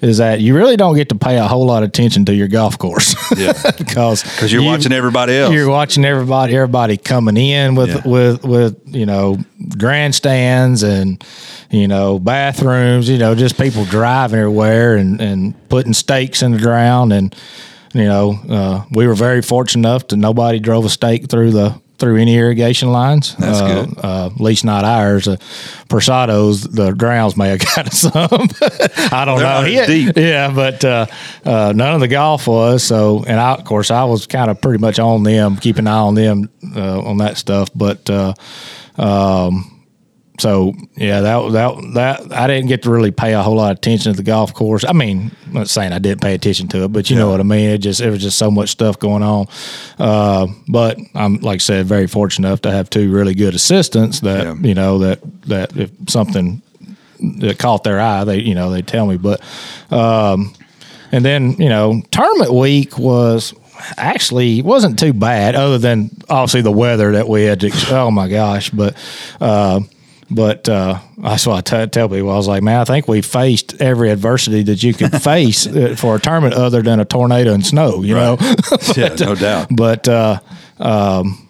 [0.00, 2.48] is that you really don't get to pay a whole lot of attention to your
[2.48, 3.14] golf course.
[3.36, 3.52] Yeah.
[3.78, 5.52] because Because you're watching everybody else.
[5.54, 8.02] You're watching everybody everybody coming in with Yeah.
[8.08, 9.38] with with you know
[9.78, 11.22] grandstands and
[11.70, 16.58] you know bathrooms, you know just people driving everywhere and and putting stakes in the
[16.58, 17.34] ground and
[17.94, 21.80] you know uh, we were very fortunate enough to nobody drove a stake through the
[21.98, 23.34] through any irrigation lines.
[23.36, 23.98] That's uh, good.
[24.04, 25.28] Uh, at least not ours.
[25.28, 25.36] Uh,
[25.88, 28.48] Persado's, the grounds may have got some.
[29.12, 29.62] I don't know.
[29.62, 30.16] He deep.
[30.16, 31.06] yeah, but uh,
[31.44, 32.82] uh, none of the golf was.
[32.82, 35.86] So, and I, of course, I was kind of pretty much on them, keep an
[35.86, 37.68] eye on them uh, on that stuff.
[37.74, 38.34] But uh,
[38.96, 39.75] um,
[40.38, 43.78] so yeah, that that that I didn't get to really pay a whole lot of
[43.78, 44.84] attention to the golf course.
[44.84, 47.40] I mean, I'm not saying I didn't pay attention to it, but you know what
[47.40, 47.70] I mean.
[47.70, 49.46] It just it was just so much stuff going on.
[49.98, 54.20] Uh, but I'm like I said, very fortunate enough to have two really good assistants
[54.20, 54.54] that Yeah.
[54.60, 56.62] you know that that if something
[57.38, 59.16] that caught their eye, they you know they tell me.
[59.16, 59.40] But
[59.90, 60.52] um,
[61.12, 63.54] and then you know tournament week was
[63.96, 67.70] actually wasn't too bad, other than obviously the weather that we had to.
[67.90, 68.70] Oh my gosh!
[68.70, 68.96] But
[69.40, 69.80] uh,
[70.30, 72.30] but uh, that's what I t- tell people.
[72.30, 75.94] I was like, man, I think we faced every adversity that you could face uh,
[75.96, 78.02] for a tournament, other than a tornado and snow.
[78.02, 78.36] You know.
[78.96, 79.68] yeah, no doubt.
[79.70, 80.40] But uh,
[80.78, 81.42] um,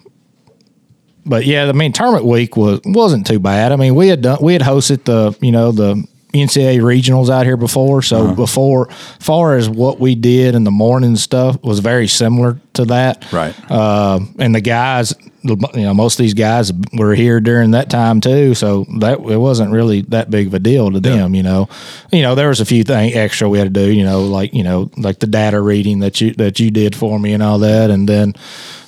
[1.25, 3.73] but yeah, I mean, tournament week was wasn't too bad.
[3.73, 7.47] I mean, we had done we had hosted the you know the NCAA regionals out
[7.47, 8.35] here before, so Uh-huh.
[8.35, 13.33] before far as what we did in the morning stuff was very similar to that.
[13.33, 13.55] Right.
[13.71, 15.15] Uh, and the guys,
[15.49, 19.37] you know, most of these guys were here during that time too, so that it
[19.39, 21.35] wasn't really that big of a deal to them.
[21.35, 21.69] You know,
[22.13, 23.91] you know, there was a few things extra we had to do.
[23.93, 27.19] You know, like you know, like the data reading that you that you did for
[27.19, 28.35] me and all that, and then,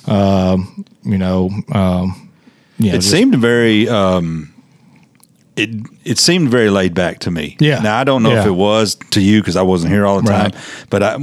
[0.07, 2.29] um, you know, um,
[2.77, 3.87] you know, It just- seemed very.
[3.89, 4.53] Um,
[5.55, 5.69] it
[6.05, 7.57] it seemed very laid back to me.
[7.59, 7.79] Yeah.
[7.79, 10.29] Now I don't know if it was to you because I wasn't here all the
[10.29, 10.55] time, Right.
[10.89, 11.17] but I.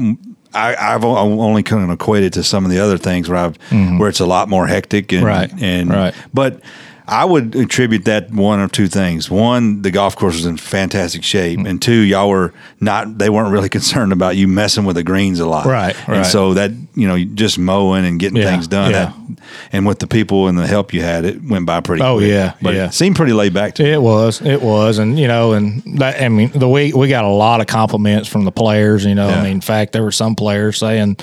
[0.55, 3.57] I, I've only kind of equated to some of the other things where I've
[3.99, 5.27] where it's a lot more hectic and Mm-hmm.
[5.27, 6.15] Right, and right.
[6.33, 6.61] but
[7.09, 9.31] I would attribute that one or two things.
[9.31, 13.53] One, the golf course was in fantastic shape, and two, y'all were not they weren't
[13.53, 17.07] really concerned about you messing with the greens a lot, Right, And so that you
[17.07, 18.91] know just mowing and getting Yeah, things done.
[18.91, 19.13] yeah.
[19.13, 19.39] That,
[19.73, 22.03] and with the people and the help you had, it went by pretty.
[22.03, 22.29] Oh, quick.
[22.31, 22.87] yeah, but yeah.
[22.87, 23.91] it seemed pretty laid back to me.
[23.93, 27.25] It was, it was, and you know, and that, I mean, the we we got
[27.25, 29.05] a lot of compliments from the players.
[29.05, 29.41] You know, Yeah.
[29.41, 31.17] I mean, in fact, there were some players saying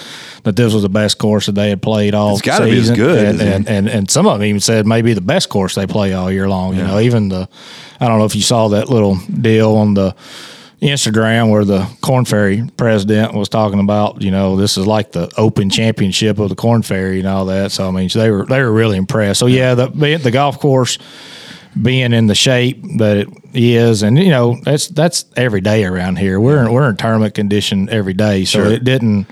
[0.44, 2.92] that this was the best course that they had played all It's gotta be as
[2.92, 5.88] good, and, and, and and some of them even said maybe the best course they
[5.88, 6.76] play all year long.
[6.76, 7.48] You know, even the,
[8.00, 10.16] I don't know if you saw that little deal on the.
[10.82, 15.32] Instagram where the Korn Ferry president was talking about, you know, this is like the
[15.38, 17.72] Open Championship of the Korn Ferry and all that.
[17.72, 19.40] So I mean, they were they were really impressed.
[19.40, 19.88] So yeah, the
[20.22, 20.98] the golf course
[21.82, 26.18] being in the shape that it is, and you know that's that's every day around
[26.18, 26.38] here.
[26.38, 28.70] We're in, we're in tournament condition every day, so Sure.
[28.70, 29.28] it didn't,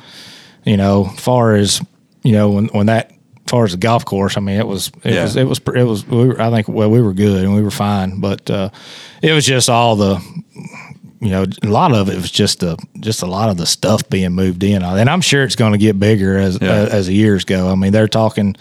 [0.63, 1.81] you know, far as
[2.23, 3.11] you know when when that
[3.51, 5.23] far as the golf course, I mean it was it Yeah.
[5.23, 7.61] was it was it was we were, I think well we were good and we
[7.61, 8.69] were fine, but uh,
[9.21, 10.19] it was just all the
[11.23, 14.09] you know, a lot of it was just a just a lot of the stuff
[14.09, 16.71] being moved in, and I'm sure it's going to get bigger as Yeah.
[16.71, 17.69] as, as the years go.
[17.71, 18.55] I mean, they're talking.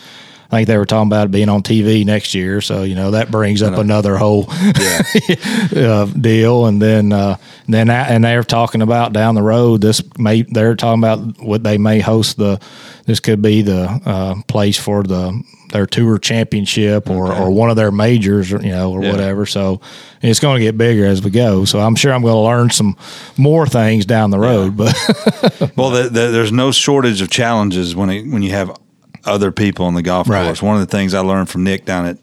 [0.53, 3.13] I think they were talking about it being on TV next year, so you know
[3.13, 6.67] that brings up another whole uh, deal.
[6.67, 7.37] And then uh,
[7.69, 9.81] then that, and they're talking about down the road.
[9.81, 12.61] This may they're talking about what they may host the.
[13.07, 15.43] This could be the uh, place for the
[15.73, 19.13] their tour championship or, or one of their majors, or, you know, or Yeah.
[19.13, 19.47] whatever.
[19.47, 19.81] So
[20.21, 21.65] it's going to get bigger as we go.
[21.65, 22.97] So I'm sure I'm going to learn some
[23.37, 24.77] more things down the road.
[24.77, 24.93] But
[25.77, 28.77] Well, the, the, there's no shortage of challenges when it, when you have
[29.25, 30.45] other people on the golf Right.
[30.47, 30.63] course.
[30.63, 32.19] One of the things I learned from Nick down at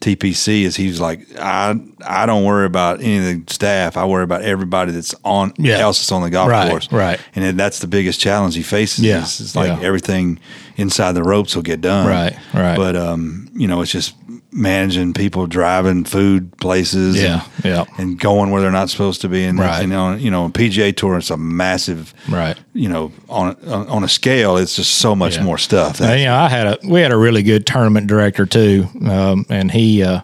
[0.00, 3.98] TPC is he was like, I I don't worry about any of the staff.
[3.98, 5.76] I worry about everybody that's on Yeah.
[5.78, 6.90] else that's on the golf Right, course.
[6.90, 7.20] right.
[7.36, 9.04] And that's the biggest challenge he faces.
[9.04, 9.86] Yeah, is, is like yeah.
[9.86, 10.38] everything
[10.76, 12.06] inside the ropes will get done.
[12.06, 12.76] Right, right.
[12.76, 14.14] But um, you know, it's just
[14.52, 17.20] managing people driving food places.
[17.22, 17.84] Yeah, and, yeah.
[17.98, 19.44] and going where they're not supposed to be.
[19.44, 19.82] And Right.
[19.82, 22.56] you know, you know, PGA Tour it's a massive Right.
[22.72, 25.44] you know, on on a scale, it's just so much Yeah.
[25.44, 26.00] more stuff.
[26.00, 29.46] Uh, you know, I had a we had a really good tournament director too, um,
[29.48, 30.20] and he, uh,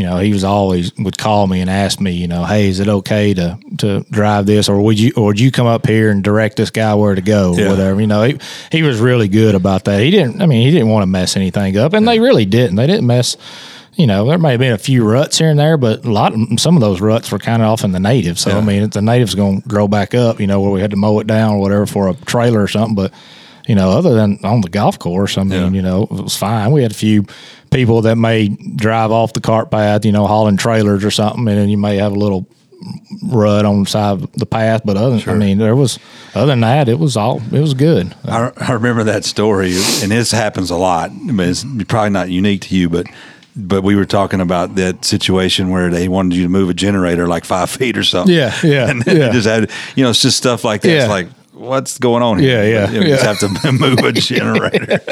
[0.00, 2.80] you know, he was always would call me and ask me, you know, hey, is
[2.80, 6.10] it okay to to drive this, or would you or would you come up here
[6.10, 7.68] and direct this guy where to go, Yeah.
[7.68, 8.00] whatever.
[8.00, 8.38] You know, he
[8.72, 10.00] he was really good about that.
[10.00, 10.40] He didn't.
[10.40, 12.76] I mean, he didn't want to mess anything up, and they really didn't.
[12.76, 13.36] They didn't mess.
[13.94, 16.32] You know, there may have been a few ruts here and there, but a lot,
[16.32, 18.40] of, some of those ruts were kind of off in the natives.
[18.40, 20.40] So I mean, the natives going to grow back up.
[20.40, 22.68] You know, where we had to mow it down or whatever for a trailer or
[22.68, 22.94] something.
[22.94, 23.12] But
[23.68, 25.68] you know, other than on the golf course, I mean, Yeah.
[25.70, 26.70] you know, it was fine.
[26.72, 27.26] We had a few
[27.70, 31.58] people that may drive off the cart path, you know, hauling trailers or something, and
[31.58, 32.46] then you may have a little
[33.24, 34.82] rut on the side of the path.
[34.84, 35.98] But other, I mean, there was
[36.34, 38.14] other than that, it was all it was good.
[38.24, 41.10] I, I remember that story, and this happens a lot.
[41.10, 43.06] I mean, it's probably not unique to you, but
[43.56, 47.26] but we were talking about that situation where they wanted you to move a generator
[47.26, 48.34] like five feet or something.
[48.34, 49.30] Yeah, yeah, and yeah.
[49.30, 50.90] just had you know it's just stuff like that.
[50.90, 51.28] It's like
[51.60, 52.64] what's going on here?
[52.64, 55.00] Yeah, yeah, you, know, you just have to move a generator.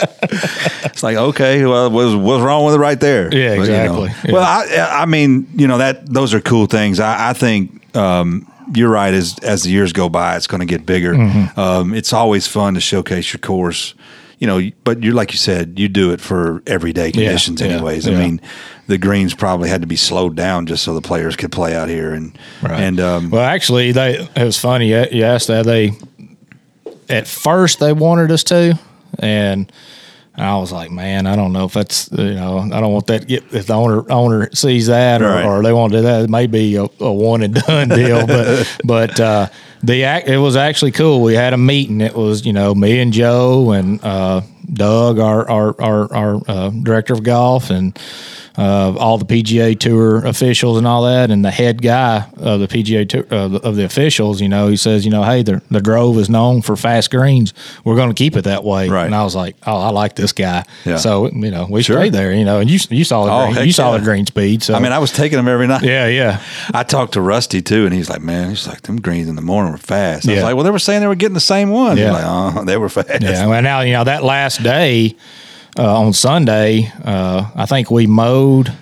[0.84, 3.32] it's like okay, well, what's what's wrong with it right there?
[3.34, 4.04] Yeah, But, you know.
[4.04, 4.32] exactly.
[4.32, 7.00] Well, I I mean, you know that those are cool things.
[7.00, 7.96] I, I think.
[7.96, 9.14] Um, you're right.
[9.14, 11.14] As as the years go by, it's going to get bigger.
[11.14, 11.58] Mm-hmm.
[11.58, 13.94] Um, it's always fun to showcase your course,
[14.38, 14.60] you know.
[14.84, 18.06] But you're like you said, you do it for everyday conditions, yeah, anyways.
[18.06, 18.18] I yeah.
[18.18, 18.40] mean,
[18.86, 21.88] the greens probably had to be slowed down just so the players could play out
[21.88, 24.88] here, and and um, Well, actually, they it was funny.
[24.88, 25.92] You asked that they
[27.08, 28.78] at first they wanted us to,
[29.18, 29.70] and
[30.36, 33.26] I was like, man, I don't know if that's you know I don't want that
[33.26, 35.44] get if the owner owner sees that or, Right.
[35.44, 36.22] or they want to do that.
[36.24, 39.48] It may be a, a one and done deal, but but uh,
[39.82, 41.22] the act it was actually cool.
[41.22, 42.00] We had a meeting.
[42.00, 44.42] It was you know me and Joe and uh,
[44.72, 47.98] Doug, our our our, our uh, director of golf, and
[48.58, 52.66] uh, all the PGA Tour officials and all that, and the head guy of the
[52.66, 54.40] PGA Tour uh, of the officials.
[54.40, 57.54] You know, he says, you know, hey, the the Grove is known for fast greens.
[57.84, 58.88] We're going to keep it that way.
[58.88, 59.06] Right.
[59.06, 60.64] And I was like, oh, I like this guy.
[60.84, 60.96] Yeah.
[60.96, 61.98] So you know, we Sure.
[62.00, 62.32] stayed there.
[62.34, 63.98] You know, and you you saw the Oh, green, you saw yeah.
[63.98, 64.64] the green speed.
[64.64, 65.84] So I mean, I was taking them every night.
[65.84, 66.42] yeah, yeah,
[66.74, 69.42] I talked to Rusty too, and he's like, "Man, he's like them greens in the
[69.42, 70.44] morning were fast." I was Yeah.
[70.44, 72.10] like, "Well, they were saying they were getting the same one." Yeah.
[72.12, 73.22] Like, oh, they were fast.
[73.22, 73.46] yeah.
[73.46, 75.14] Well, now you know that last day
[75.78, 78.72] uh, on Sunday, uh, I think we mowed.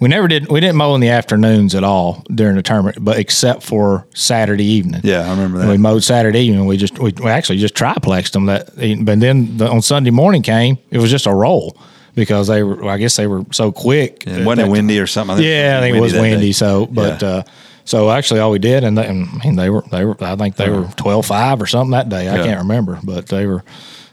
[0.00, 0.48] We never did.
[0.50, 4.64] We didn't mow in the afternoons at all during the tournament, but except for Saturday
[4.64, 5.00] evening.
[5.04, 5.68] Yeah, I remember that.
[5.68, 6.66] We mowed Saturday evening.
[6.66, 10.42] We just we, we actually just triplexed them that, but then the, on Sunday morning
[10.42, 10.78] came.
[10.90, 11.76] It was just a roll
[12.14, 12.84] because they were.
[12.88, 14.24] I guess they were so quick.
[14.26, 15.38] And wasn't it windy or something?
[15.38, 16.46] Yeah, I think it was windy.
[16.46, 16.52] day.
[16.52, 17.28] So, but Yeah.
[17.28, 17.42] uh,
[17.84, 20.16] so actually, all we did, and, they, and I mean, they were they were.
[20.22, 22.28] I think they were 12-5 or something that day.
[22.28, 22.44] I Yeah.
[22.44, 23.62] can't remember, but they were.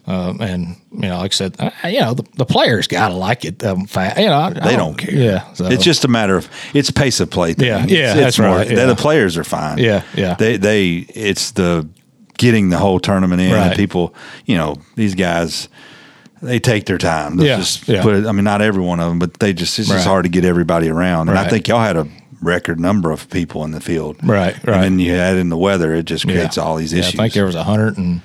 [0.07, 3.15] Um, and you know, like I said, I, you know, the, the players got to
[3.15, 3.63] like it.
[3.63, 5.13] Um, fa- you know, I, I they don't care.
[5.13, 5.65] Yeah, so.
[5.67, 7.53] It's just a matter of it's pace of play.
[7.53, 7.67] thing.
[7.67, 8.85] Yeah, It's- yeah, it's that's more- right, yeah.
[8.87, 9.77] The players are fine.
[9.77, 10.33] Yeah, yeah.
[10.35, 11.87] They they it's the
[12.37, 13.51] getting the whole tournament in.
[13.51, 13.77] And Right.
[13.77, 15.69] people, you know, these guys.
[16.43, 17.39] They take their time.
[17.39, 18.01] Yeah, just yeah.
[18.01, 18.25] put it.
[18.25, 19.97] I mean, not every one of them, but they just it's Right.
[19.97, 21.29] just hard to get everybody around.
[21.29, 22.07] And I think y'all had a
[22.41, 24.17] record number of people in the field.
[24.23, 24.73] Right, right.
[24.77, 27.19] And then you add in the weather, it just creates all these Yeah, issues.
[27.19, 28.21] I think there was a hundred and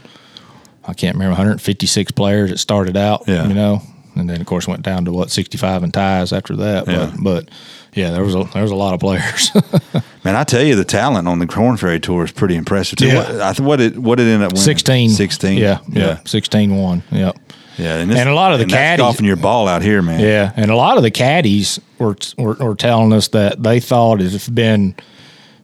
[0.87, 3.25] I can't remember 156 players It started out.
[3.27, 3.47] Yeah.
[3.49, 3.83] you know,
[4.15, 6.87] and then of course went down to what 65 and ties after that.
[6.89, 7.13] Yeah.
[7.23, 7.51] But but
[7.95, 9.51] yeah, there was a there was a lot of players.
[10.25, 12.99] Man, I tell you, the talent on the Korn Ferry Tour is pretty impressive.
[12.99, 13.07] Too.
[13.07, 13.39] Yeah.
[13.53, 14.63] What, what did what it end up winning?
[14.63, 15.11] 16.
[15.11, 15.57] Sixteen.
[15.59, 17.03] Yeah, yeah, yeah, 16 1.
[17.13, 17.39] Yep.
[17.79, 17.97] yeah.
[17.97, 20.21] And, And a lot of the caddies- golfing your ball out here, man.
[20.21, 24.21] Yeah, and a lot of the caddies were, were were telling us that they thought
[24.21, 24.95] it's been,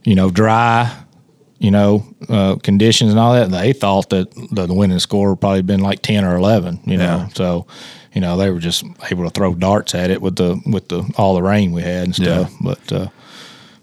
[0.05, 0.91] you know, dry,
[1.63, 5.41] you know, uh, conditions and all that, they thought that the, the winning score would
[5.41, 6.81] probably been like ten or eleven.
[6.85, 7.29] You know, Yeah.
[7.29, 7.67] so
[8.13, 11.09] you know they were just able to throw darts at it with the with the
[11.17, 12.51] all the rain we had and stuff.
[12.61, 13.07] But uh,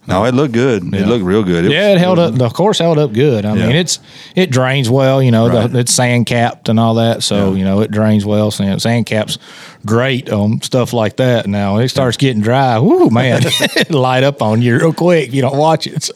[0.06, 0.82] No, it looked good.
[0.94, 1.70] It looked real good.
[1.70, 2.34] yeah, was- it held up.
[2.34, 3.44] The course held up good.
[3.44, 3.66] I Yeah.
[3.66, 3.98] mean, it's
[4.34, 5.22] it drains well.
[5.22, 5.70] You know, Right.
[5.72, 7.58] the, it's sand capped and all that, so Yeah.
[7.58, 8.50] you know it drains well.
[8.50, 9.38] Sand, sand caps
[9.86, 11.46] great on stuff like that.
[11.46, 13.42] Now it starts getting dry, whoo man,
[13.90, 15.28] light up on you real quick.
[15.28, 16.02] if You don't watch it.
[16.02, 16.12] So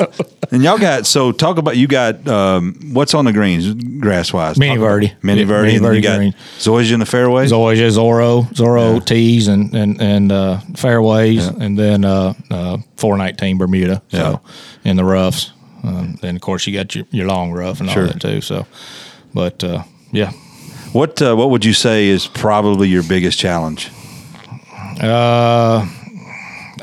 [0.51, 4.59] And y'all got so talk about you got um, what's on the greens grass wise.
[4.59, 5.13] Mini Verde.
[5.23, 6.33] mini Yeah, verde, Mini and you got green.
[6.59, 7.47] Zoysia in the fairway.
[7.47, 9.01] Zoysia, Zorro, Zorro Yeah.
[9.01, 11.53] tees and and and uh, fairways, Yeah.
[11.65, 14.03] and then uh, uh, 419 Bermuda.
[14.11, 14.21] Yeah.
[14.21, 14.41] So
[14.85, 15.53] in the roughs,
[15.83, 18.03] um, then of course you got your, your long rough and Sure.
[18.03, 18.41] all that too.
[18.41, 18.67] So,
[19.33, 20.33] but uh, yeah.
[20.95, 23.91] What uh, what would you say is probably your biggest challenge?
[25.03, 25.87] Uh,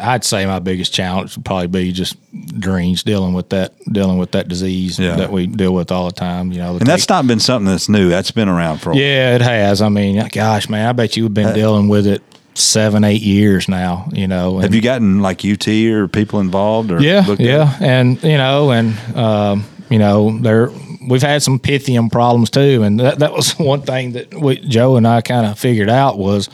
[0.01, 2.18] I'd say my biggest challenge would probably be just
[2.59, 5.16] greens dealing with that dealing with that disease Yeah.
[5.16, 6.51] that we deal with all the time.
[6.51, 8.09] You know, And that's take- not been something that's new.
[8.09, 9.01] That's been around for a while.
[9.01, 9.82] yeah, it has.
[9.82, 12.22] I mean, gosh, man, I bet you've been dealing with it
[12.53, 14.09] seven, eight years now.
[14.12, 16.91] You know, Have you gotten like UT or people involved?
[16.91, 20.70] Or yeah, at- yeah, and you know, and um, you know, there
[21.07, 24.95] we've had some pythium problems too, and that that was one thing that we, Joe
[24.95, 26.49] and I kind of figured out was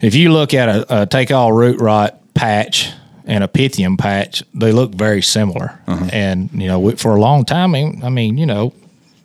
[0.00, 2.90] if you look at a, a take all root rot patch
[3.24, 5.80] and a pythium patch, they look very similar.
[5.86, 6.08] Uh-huh.
[6.12, 8.72] And you know, we, for a long time, I mean, you know,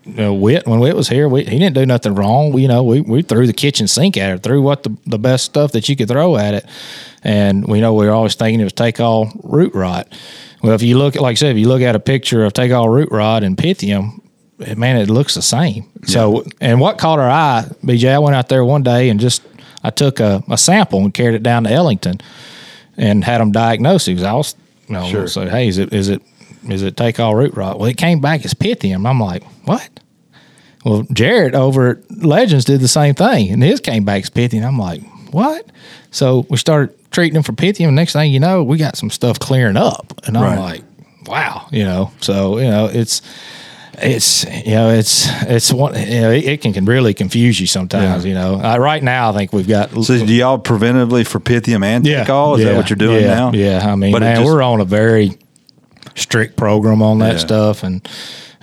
[0.03, 2.51] you know, Whit when Whit was here, we, he didn't do nothing wrong.
[2.51, 5.19] We, you know, we, we threw the kitchen sink at it, threw what the, the
[5.19, 6.65] best stuff that you could throw at it,
[7.23, 10.11] and we know we were always thinking it was take all root rot.
[10.63, 12.71] Well, if you look, like I said, if you look at a picture of take
[12.71, 14.20] all root rot and pythium,
[14.77, 15.85] man, it looks the same.
[16.05, 19.41] So, and what caught our eye, BJ, I went out there one day and just
[19.83, 22.19] I took a, a sample and carried it down to Ellington
[22.97, 24.21] and had them diagnose it.
[24.23, 24.55] I was,
[24.87, 25.27] you know, Sure.
[25.27, 26.21] so hey, is it is it
[26.69, 27.79] is it take all root rot?
[27.79, 29.07] Well, it came back as pythium.
[29.09, 29.89] I'm like, what?
[30.85, 34.65] Well, Jared over at Legends did the same thing, and his came back as pythium.
[34.65, 35.01] I'm like,
[35.31, 35.65] what?
[36.11, 37.93] So we started treating him for pythium.
[37.93, 40.59] Next thing you know, we got some stuff clearing up, and I'm Right.
[40.59, 40.83] like,
[41.27, 42.11] wow, you know.
[42.21, 43.21] So you know, it's
[44.03, 47.67] it's you know it's it's one you know it, it can, can really confuse you
[47.67, 48.25] sometimes.
[48.25, 48.29] Yeah.
[48.29, 51.83] You know, uh, right now I think we've got So do y'all preventively for Pythium
[51.83, 52.55] and yeah, all?
[52.55, 53.51] Is yeah, that what you're doing yeah, now?
[53.53, 55.37] Yeah, I mean, But man, just- we're on a very
[56.15, 58.07] strict program on that stuff, and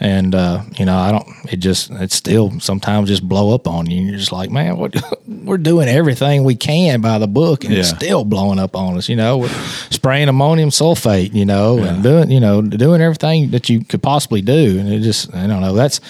[0.00, 1.26] and uh, you know, I don't.
[1.52, 3.98] It just it still sometimes just blow up on you.
[3.98, 4.94] And you're just like, man, what
[5.26, 9.08] we're doing everything we can by the book, and it's still blowing up on us.
[9.08, 9.48] You know, we're
[9.90, 14.40] spraying ammonium sulfate, you know, and doing you know doing everything that you could possibly
[14.42, 15.74] do, and it just I don't know.
[15.74, 16.00] That's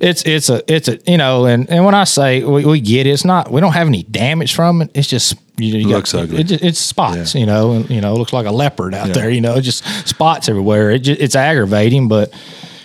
[0.00, 3.06] it's it's a it's a you know, and and when I say we, we get
[3.06, 4.90] it, it's not we don't have any damage from it.
[4.94, 6.40] It's just you, you Looks got, ugly.
[6.40, 7.40] It, it's spots, Yeah.
[7.40, 9.12] you know, and, you know, it looks like a leopard out Yeah.
[9.14, 10.90] there, you know, just spots everywhere.
[10.92, 12.32] It just, it's aggravating, but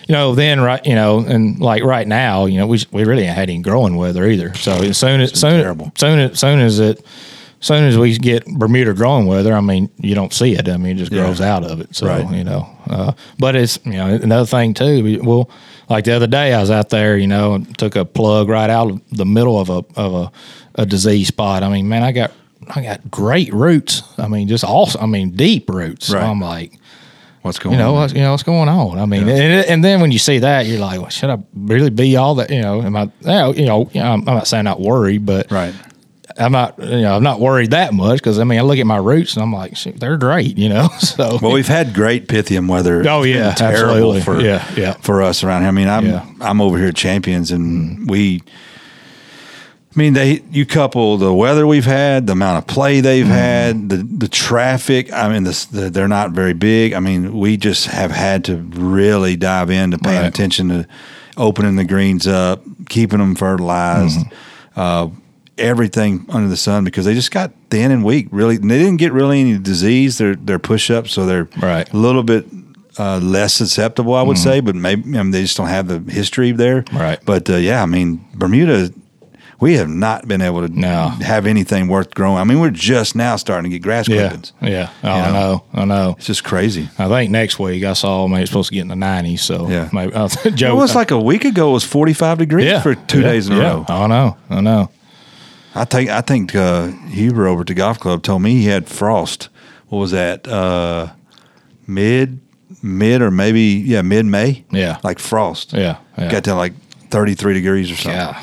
[0.06, 3.24] you know, then right, you know, and like right now, you know, we we really
[3.24, 4.54] ain't had any growing weather either.
[4.54, 5.92] So as soon as soon terrible.
[5.96, 7.04] soon as soon as it
[7.60, 10.68] soon as we get Bermuda growing weather, I mean, you don't see it.
[10.68, 11.22] I mean, it just Yeah.
[11.22, 11.94] grows out of it.
[11.96, 12.30] So Right.
[12.30, 15.02] you know, uh, but it's you know another thing too.
[15.02, 15.48] We, well,
[15.88, 18.68] like the other day, I was out there, you know, and took a plug right
[18.70, 20.32] out of the middle of a of a,
[20.82, 21.62] a disease spot.
[21.62, 22.32] I mean, man, I got
[22.74, 24.02] I got great roots.
[24.18, 25.02] I mean, just awesome.
[25.02, 26.06] I mean, deep roots.
[26.08, 26.72] So I'm like,
[27.44, 28.00] What's going you know, on?
[28.00, 28.98] what's, you know what's going on.
[28.98, 31.90] I mean, and, and then when you see that, you're like, well, should I really
[31.90, 32.48] be all that?
[32.48, 33.10] You know, am i
[33.50, 35.74] you know, I'm, I'm not saying not worried, but right.
[36.38, 36.78] I'm not.
[36.78, 39.34] You know, I'm not worried that much because I mean, I look at my roots
[39.34, 40.56] and I'm like, shoot, they're great.
[40.56, 43.06] You know, so Well, we've had great Pythium weather.
[43.06, 44.22] Oh, yeah, terrible absolutely.
[44.22, 44.94] for Yeah, yeah.
[44.94, 45.68] for us around here.
[45.68, 46.26] I mean, I'm Yeah.
[46.40, 48.10] I'm over here at Champions, and mm.
[48.10, 48.42] we.
[49.94, 53.88] I mean, they you couple the weather we've had, the amount of play they've had,
[53.88, 55.12] the the traffic.
[55.12, 56.94] I mean, the, the, they're not very big.
[56.94, 60.26] I mean, we just have had to really dive into paying Right.
[60.26, 60.86] attention to
[61.36, 64.18] opening the greens up, keeping them fertilized,
[64.76, 65.08] uh,
[65.58, 68.26] everything under the sun because they just got thin and weak.
[68.30, 70.18] Really, and they didn't get really any disease.
[70.18, 71.90] They're they're push ups, so they're Right.
[71.92, 72.46] a little bit
[72.98, 75.98] uh, less susceptible, I would say, but maybe I mean, they just don't have the
[76.12, 76.82] history there.
[76.82, 76.96] Mm-hmm.
[76.98, 77.18] Right.
[77.24, 78.92] But uh, yeah, I mean, Bermuda,
[79.60, 81.08] we have not been able to No.
[81.22, 82.38] have anything worth growing.
[82.38, 84.52] I mean, we're just now starting to get grass Yeah, clippings.
[84.60, 84.90] yeah.
[85.02, 86.14] Oh, You I know, I know.
[86.18, 86.88] It's just crazy.
[86.98, 89.42] I think next week I saw maybe it's supposed to get in the nineties.
[89.42, 89.88] So Yeah.
[89.92, 90.72] maybe uh, Joe.
[90.72, 91.70] It was like a week ago.
[91.70, 93.62] It was forty five degrees yeah, for two yeah, days in a yeah.
[93.70, 93.84] row.
[93.88, 94.90] I know, I know.
[95.74, 98.88] I think I think uh, Huber over at the golf club told me he had
[98.88, 99.48] frost.
[99.88, 100.46] What was that?
[100.48, 101.08] Uh,
[101.86, 102.40] mid
[102.82, 104.64] mid or maybe yeah mid May.
[104.70, 104.98] Yeah.
[105.02, 105.72] like frost.
[105.72, 106.30] Yeah, yeah.
[106.30, 106.72] got to like
[107.10, 108.12] thirty three degrees or something.
[108.20, 108.40] Yeah.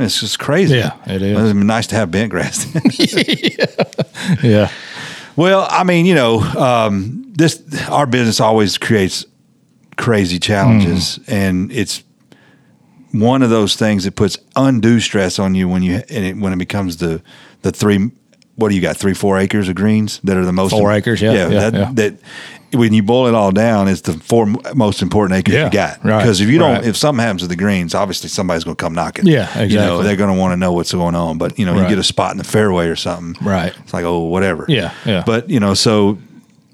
[0.00, 0.76] It's just crazy.
[0.76, 1.38] Yeah, it is.
[1.38, 2.66] It'd nice to have bent grass.
[3.00, 3.66] Yeah,
[4.42, 4.70] yeah.
[5.36, 9.24] well, I mean, you know, um, this our business always creates
[9.96, 11.32] crazy challenges, Mm.
[11.32, 12.02] and it's
[13.12, 16.52] one of those things that puts undue stress on you when you and it, when
[16.52, 17.22] it becomes the
[17.62, 18.10] the three.
[18.56, 18.96] What do you got?
[18.98, 21.90] Three, four acres of greens that are the most Four acres, yeah, yeah, that, yeah.
[21.94, 22.14] that
[22.72, 26.04] when you boil it all down, it's the four most important acres Yeah, you got.
[26.04, 26.84] right, Because if you don't, right.
[26.84, 29.26] if something happens to the greens, obviously somebody's going to come knocking.
[29.26, 30.04] Yeah, You know, exactly.
[30.06, 31.38] they're going to want to know what's going on.
[31.38, 33.44] But you know, you get a spot in the fairway or something.
[33.44, 33.72] Right.
[33.78, 34.64] It's like oh, whatever.
[34.68, 35.22] Yeah, yeah.
[35.26, 36.18] But you know, so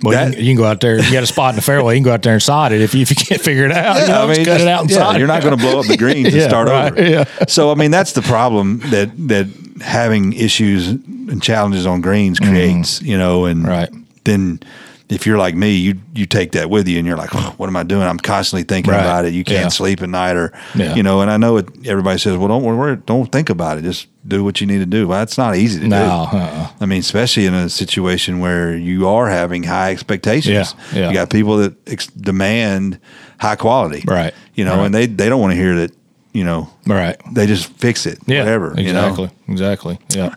[0.03, 0.99] well, that- you, can, you can go out there.
[1.03, 1.95] You got a spot in the fairway.
[1.95, 3.73] You can go out there and sod it if you, if you can't figure it
[3.73, 3.99] out.
[4.01, 5.19] you know, just cut it out and yeah, sod it.
[5.21, 7.09] you're not going to blow up the greens and Yeah, start right, over.
[7.11, 7.25] yeah.
[7.49, 9.47] So I mean, that's the problem that that
[9.81, 13.01] having issues and challenges on greens creates.
[13.01, 13.69] You know, and Mm-hmm.
[13.71, 13.91] Right.
[14.25, 14.61] then.
[15.09, 17.69] If you're like me, you you take that with you, and you're like, "Oh, "What
[17.69, 19.01] am I doing?" I'm constantly thinking Right.
[19.01, 19.35] about it.
[19.35, 19.69] You can't Yeah.
[19.69, 20.97] sleep at night, or Yeah.
[20.97, 21.21] you know.
[21.21, 21.69] And I know it.
[21.87, 23.83] Everybody says, "Well, don't worry, don't think about it.
[23.85, 26.37] Just do what you need to do." Well, that's not easy to No, do.
[26.39, 26.67] uh-uh.
[26.81, 30.75] I mean, especially in a situation where you are having high expectations.
[30.93, 31.09] Yeah, yeah.
[31.09, 32.99] You got people that ex- demand
[33.39, 34.03] high quality.
[34.09, 34.87] Right, You know, right.
[34.87, 35.93] and they, they don't want to hear that,
[36.33, 37.17] you know, Right.
[37.33, 38.41] they just fix it, Yeah.
[38.41, 38.75] whatever.
[38.77, 39.07] you know?
[39.07, 39.31] Exactly.
[39.49, 39.99] Exactly.
[40.17, 40.31] Yeah.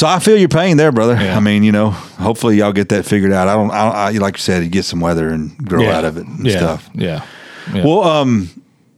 [0.00, 1.12] So I feel your pain there, brother.
[1.12, 1.36] Yeah.
[1.36, 3.48] I mean, you know, hopefully y'all get that figured out.
[3.48, 5.98] I don't, I, don't I like you said, you get some weather and grow yeah.
[5.98, 6.56] out of it and yeah.
[6.56, 6.88] stuff.
[6.94, 7.26] Yeah.
[7.70, 7.84] Yeah.
[7.84, 8.48] Well, um,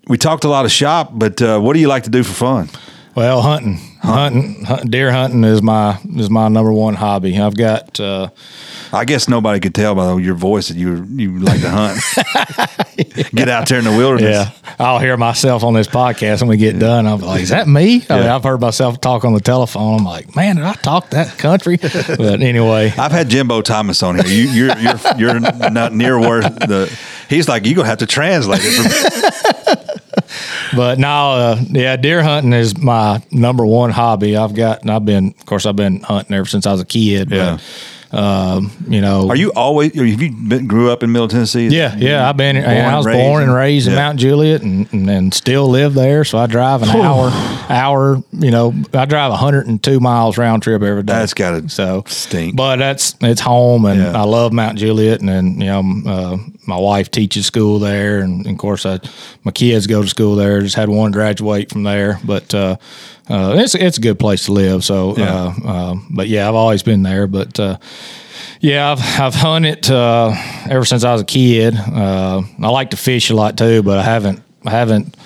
[0.07, 2.33] we talked a lot of shop, but uh, what do you like to do for
[2.33, 2.69] fun?
[3.17, 7.37] Well, hunting, hunting, hunt, deer hunting is my is my number one hobby.
[7.37, 8.31] I've got uh,
[8.93, 11.99] I guess nobody could tell by your voice that you you like to hunt.
[13.35, 14.49] Get out there in the wilderness.
[14.49, 14.51] yeah.
[14.79, 17.07] I'll hear myself on this podcast when we get done.
[17.07, 18.05] I'm like, is that me?
[18.09, 20.01] I mean, I've heard myself talk on the telephone.
[20.01, 21.77] I'm like, man, did I talk that country?
[21.83, 24.27] but anyway, I've had Jimbo Thomas on here.
[24.27, 26.97] You, you're you're you're not near where the.
[27.29, 29.89] He's like you're gonna have to translate it.
[30.75, 34.37] But now, uh, yeah, deer hunting is my number one hobby.
[34.37, 36.87] I've got, and I've been, of course, I've been hunting ever since I was a
[36.87, 37.31] kid.
[37.31, 37.57] Yeah.
[37.57, 37.63] But,
[38.13, 39.95] um, you know, are you always?
[39.95, 41.69] Have you been, grew up in Middle Tennessee?
[41.69, 42.29] Yeah, yeah.
[42.29, 42.57] I've been.
[42.59, 43.87] I was and born and raised?
[43.87, 46.25] raised in Mount Juliet, and, and and still live there.
[46.25, 47.31] So I drive an hour,
[47.71, 48.23] hour.
[48.33, 51.13] You know, I drive 102 miles round trip every day.
[51.15, 52.55] That's gotta so stink.
[52.55, 54.21] But that's it's home, and Yeah.
[54.21, 56.37] I love Mount Juliet, and then you know, uh,
[56.67, 59.01] my wife teaches school there, and, of course, I
[59.45, 60.61] my kids go to school there.
[60.61, 62.55] Just had one graduate from there, but.
[62.55, 62.77] Uh,
[63.31, 64.83] uh, it's it's a good place to live.
[64.85, 65.55] So, Yeah.
[65.65, 67.29] uh, uh, but yeah, I've always been there.
[67.29, 67.79] But uh,
[68.61, 70.35] yeah, I've I've hunted uh,
[70.69, 71.75] ever since I was a kid.
[71.77, 75.17] Uh, I like to fish a lot too, but I haven't I haven't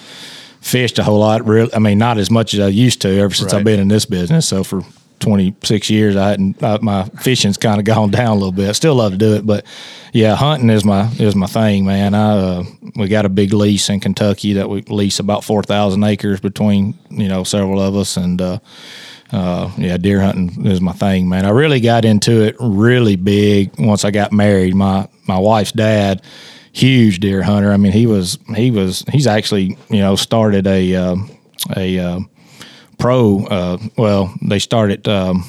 [0.61, 1.47] fished a whole lot.
[1.47, 3.59] Really, I mean, not as much as I used to ever since Right.
[3.61, 4.47] I've been in this business.
[4.47, 4.82] So for
[5.27, 8.68] 26 years, I hadn't uh, my fishing's kind of gone down a little bit.
[8.68, 9.66] I still love to do it, but
[10.12, 12.14] yeah, hunting is my is my thing, man.
[12.14, 12.64] I uh,
[12.95, 17.27] we got a big lease in Kentucky that we lease about 4,000 acres between you
[17.27, 18.61] know several of us, and uh,
[19.33, 21.45] uh, yeah, deer hunting is my thing, man.
[21.45, 24.77] I really got into it really big once I got married.
[24.77, 26.22] My my wife's dad,
[26.70, 27.72] huge deer hunter.
[27.72, 31.37] I mean, he was he was he's actually you know started a um
[31.77, 32.20] a uh,
[32.99, 33.45] pro.
[33.47, 35.45] Uh, well, they started um,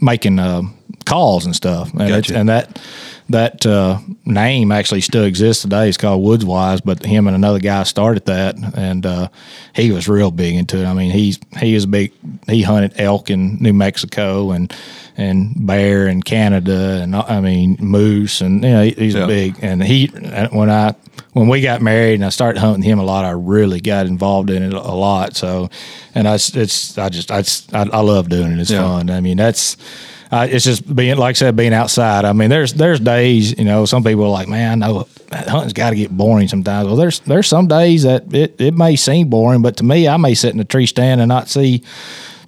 [0.00, 0.62] making uh,
[1.04, 2.36] calls and stuff, and, Gotcha.
[2.36, 2.80] and that
[3.28, 5.88] that uh, name actually still exists today.
[5.88, 9.28] It's called Woods Wise, but him and another guy started that, and uh,
[9.74, 10.86] he was real big into it.
[10.86, 12.12] I mean, he's he is big.
[12.48, 14.74] He hunted elk in New Mexico and
[15.16, 19.26] and bear in Canada, and I mean moose, and you know, he- he's Yeah.
[19.26, 19.56] big.
[19.62, 20.06] And he
[20.52, 20.94] when I
[21.32, 24.50] when we got married and I started hunting him a lot, I really got involved
[24.50, 25.36] in it a lot.
[25.36, 25.70] So,
[26.14, 27.42] and I it's I just I
[27.78, 28.58] I, I love doing it.
[28.60, 28.82] It's Yeah.
[28.82, 29.10] fun.
[29.10, 29.76] I mean, that's
[30.30, 32.24] uh, it's just being like I said, being outside.
[32.24, 35.74] I mean, there's there's days, you know, some people are like, man, I know hunting's
[35.74, 36.86] got to get boring sometimes.
[36.86, 40.16] Well, there's there's some days that it, it may seem boring, but to me, I
[40.16, 41.82] may sit in a tree stand and not see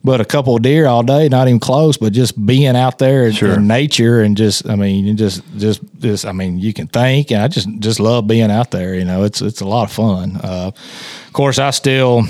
[0.04, 3.26] but a couple of deer all day, not even close, but just being out there
[3.26, 3.54] in- Sure.
[3.54, 7.30] in nature and just, I mean, you just, just, just, I mean, you can think,
[7.32, 8.94] and I just, just love being out there.
[8.94, 10.36] You know, it's, it's a lot of fun.
[10.36, 10.70] Uh,
[11.26, 12.24] of course, I still,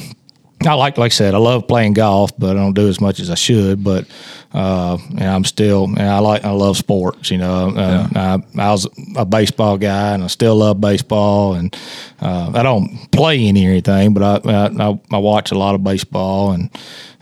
[0.64, 3.18] I like, like I said, I love playing golf, but I don't do as much
[3.20, 3.82] as I should.
[3.84, 4.06] But
[4.54, 7.30] uh, and I'm still, and I like, I love sports.
[7.30, 11.54] You know, uh, I, I was a baseball guy, and I still love baseball.
[11.54, 11.76] And
[12.22, 15.82] uh, I don't play any or anything, but I, I, I watch a lot of
[15.84, 16.70] baseball, and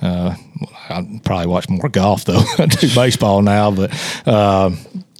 [0.02, 0.34] uh,
[0.88, 2.42] I probably watch more golf though.
[2.58, 3.92] I do baseball now, but
[4.26, 4.70] uh,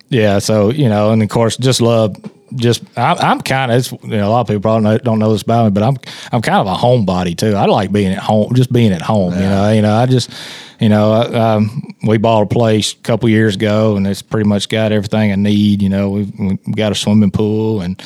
[0.09, 0.39] yeah.
[0.39, 2.16] So you know, and of course, just love
[2.55, 5.43] just I, I'm kind of you know a lot of people probably don't know this
[5.43, 5.97] about me, but I'm
[6.33, 7.55] I'm kind of a homebody too.
[7.55, 9.33] I like being at home, just being at home.
[9.33, 9.41] Yeah.
[9.41, 10.30] You know, you know, I just
[10.80, 14.68] you know, um, we bought a place a couple years ago, and it's pretty much
[14.68, 15.80] got everything I need.
[15.80, 18.03] You know, we've, we've got a swimming pool and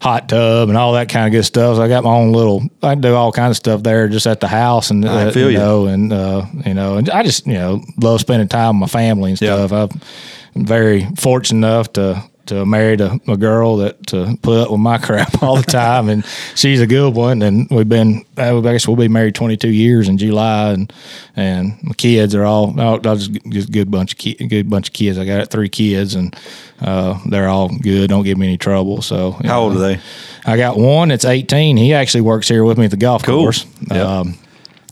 [0.00, 1.76] hot tub and all that kind of good stuff.
[1.76, 2.62] So I got my own little.
[2.82, 5.58] I do all kinds of stuff there just at the house, and I feel you
[5.58, 9.00] know, and uh, you know, and I just you know love spending time with my
[9.00, 9.72] family and stuff.
[9.72, 14.80] I'm very fortunate enough to to married a, a, girl that to put up with
[14.80, 16.24] my crap all the time, and
[16.54, 17.42] she's a good one.
[17.42, 20.92] And we've been, I guess we'll be married 22 years in July, and
[21.36, 24.88] and my kids are all, I'll, just, just a good bunch of ki- good bunch
[24.88, 25.16] of kids.
[25.16, 26.36] I got three kids, and
[26.80, 28.10] uh, they're all good.
[28.10, 29.00] Don't give me any trouble.
[29.00, 30.00] So how know, old are they?
[30.44, 31.76] I got one that's 18.
[31.76, 33.44] He actually works here with me at the golf cool.
[33.44, 33.66] course.
[33.90, 34.06] Yep.
[34.06, 34.38] Um,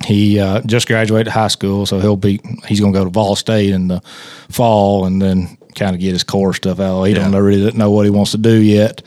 [0.06, 3.34] he uh, just graduated high school, so he'll be he's going to go to Vol
[3.34, 4.00] State in the
[4.48, 7.04] fall, and then kind of get his core stuff out.
[7.04, 7.28] He yeah.
[7.28, 9.02] don't really know what he wants to do yet,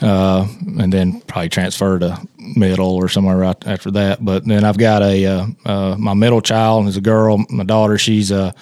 [0.00, 0.46] uh,
[0.78, 4.24] and then probably transfer to middle or somewhere right after that.
[4.24, 7.44] But then I've got a uh, uh, my middle child is a girl.
[7.48, 8.52] My daughter, she's uh,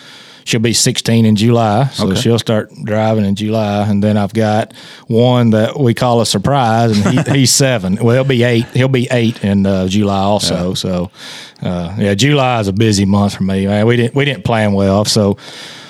[0.48, 2.20] she'll be 16 in July, so okay.
[2.20, 3.86] she'll start driving in July.
[3.86, 4.72] And then I've got
[5.06, 7.96] one that we call a surprise, and he, he's seven.
[7.96, 8.66] Well, he'll be eight.
[8.68, 10.68] He'll be eight in uh, July also.
[10.68, 10.74] Yeah.
[10.74, 11.10] So,
[11.62, 13.66] uh, yeah, July is a busy month for me.
[13.66, 15.36] Man, we didn't we didn't plan well, so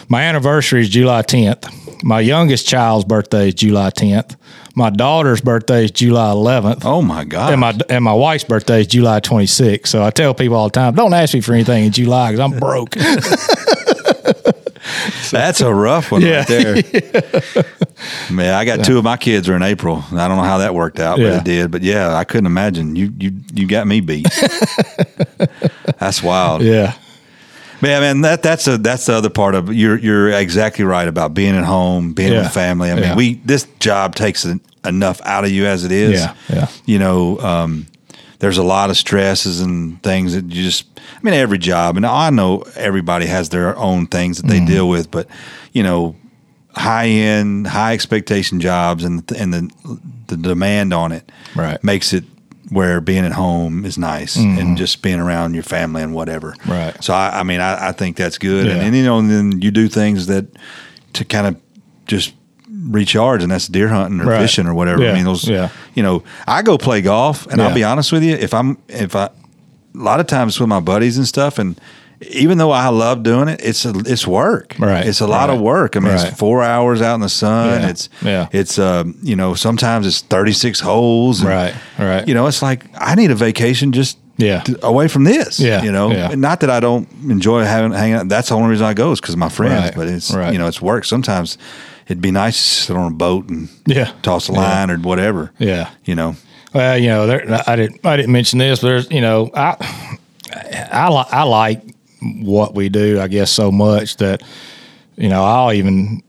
[0.09, 2.03] my anniversary is July 10th.
[2.03, 4.37] My youngest child's birthday is July 10th.
[4.75, 6.85] My daughter's birthday is July 11th.
[6.85, 7.53] Oh my God!
[7.53, 9.89] And my and my wife's birthday is July 26th.
[9.89, 12.41] So I tell people all the time, don't ask me for anything in July because
[12.41, 12.95] I'm broke.
[15.31, 16.39] That's a rough one yeah.
[16.39, 16.77] right there.
[18.31, 20.05] Man, I got two of my kids are in April.
[20.13, 21.39] I don't know how that worked out, but yeah.
[21.39, 21.71] it did.
[21.71, 22.95] But yeah, I couldn't imagine.
[22.97, 24.29] You you you got me beat.
[25.99, 26.63] That's wild.
[26.63, 26.95] Yeah.
[27.81, 31.35] Yeah, man, that that's a that's the other part of you're you're exactly right about
[31.35, 32.43] being at home, being yeah.
[32.43, 32.91] with family.
[32.91, 33.17] I mean, yeah.
[33.17, 34.45] we this job takes
[34.85, 36.21] enough out of you as it is.
[36.21, 36.69] Yeah, yeah.
[36.87, 37.87] You know, um,
[38.41, 40.87] there's a lot of stresses and things that you just.
[40.97, 44.67] I mean, every job, and I know everybody has their own things that they mm-hmm.
[44.67, 45.29] deal with, but
[45.73, 46.17] you know,
[46.75, 51.83] high end, high expectation jobs and and the the demand on it right.
[51.83, 52.25] makes it
[52.71, 54.59] where being at home is nice mm-hmm.
[54.59, 56.55] and just being around your family and whatever.
[56.67, 57.03] Right.
[57.03, 58.67] So I, I mean, I, I, think that's good.
[58.67, 58.73] Yeah.
[58.73, 60.47] And, and, you know, and then you do things that
[61.15, 61.61] to kind of
[62.07, 62.35] just
[62.69, 64.41] recharge, and that's deer hunting or right.
[64.41, 65.03] fishing or whatever.
[65.03, 65.13] Yeah.
[65.13, 65.49] I mean, those.
[65.49, 65.71] Yeah.
[65.95, 67.61] You know, I go play golf, and.
[67.61, 69.31] I'll be honest with you, if I'm if I a
[69.95, 71.81] lot of times with my buddies and stuff, and
[72.21, 74.75] even though I love doing it, it's a, it's work.
[74.79, 75.07] Right.
[75.07, 75.55] It's a lot right.
[75.55, 75.97] of work.
[75.97, 76.29] I mean, right.
[76.29, 77.83] it's four hours out in the sun.
[77.83, 77.89] Yeah.
[77.89, 78.49] It's yeah.
[78.53, 81.41] It's um, you know, sometimes it's thirty six holes.
[81.41, 81.75] And, right.
[81.99, 82.27] Right.
[82.27, 85.61] You know, it's like I need a vacation just yeah to, away from this.
[85.61, 85.83] Yeah.
[85.83, 86.35] You know, yeah.
[86.35, 88.29] not that I don't enjoy having hanging out.
[88.29, 89.85] That's the only reason I go is because of my friends.
[89.85, 89.95] Right.
[89.95, 90.53] But it's right.
[90.53, 91.05] you know, it's work.
[91.05, 91.57] Sometimes
[92.07, 95.53] it'd be nice to sit on a boat and yeah toss a line or whatever.
[95.59, 95.91] Yeah.
[96.05, 96.37] You know.
[96.75, 100.19] Well, you know, there, I didn't I didn't mention this, but there's you know I
[100.93, 101.83] I, li- I like
[102.21, 104.43] what we do, I guess, so much that
[105.17, 106.23] you know I'll even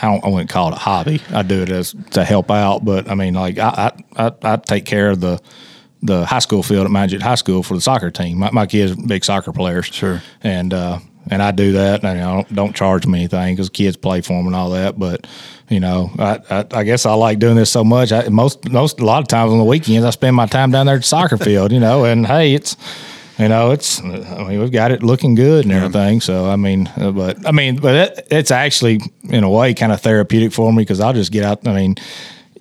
[0.00, 1.20] I, don't, I wouldn't call it a hobby.
[1.30, 4.84] I do it as to help out, but I mean, like I I, I, take
[4.84, 5.40] care of the
[6.02, 8.38] the high school field at Magic High School for the soccer team.
[8.38, 12.04] My, my kids are big soccer players, sure, and uh, and I do that.
[12.04, 14.98] And I don't, don't charge them anything because kids play for them and all that.
[14.98, 15.26] But
[15.68, 18.12] you know, I, I, I guess I like doing this so much.
[18.12, 20.86] I, most most a lot of times on the weekends, I spend my time down
[20.86, 21.72] there at the soccer field.
[21.72, 22.76] You know, and hey, it's
[23.38, 26.14] you know, it's I mean we've got it looking good and everything.
[26.14, 26.20] Yeah.
[26.20, 29.92] So I mean, uh, but I mean, but it, it's actually in a way kind
[29.92, 31.66] of therapeutic for me because I'll just get out.
[31.66, 31.96] I mean,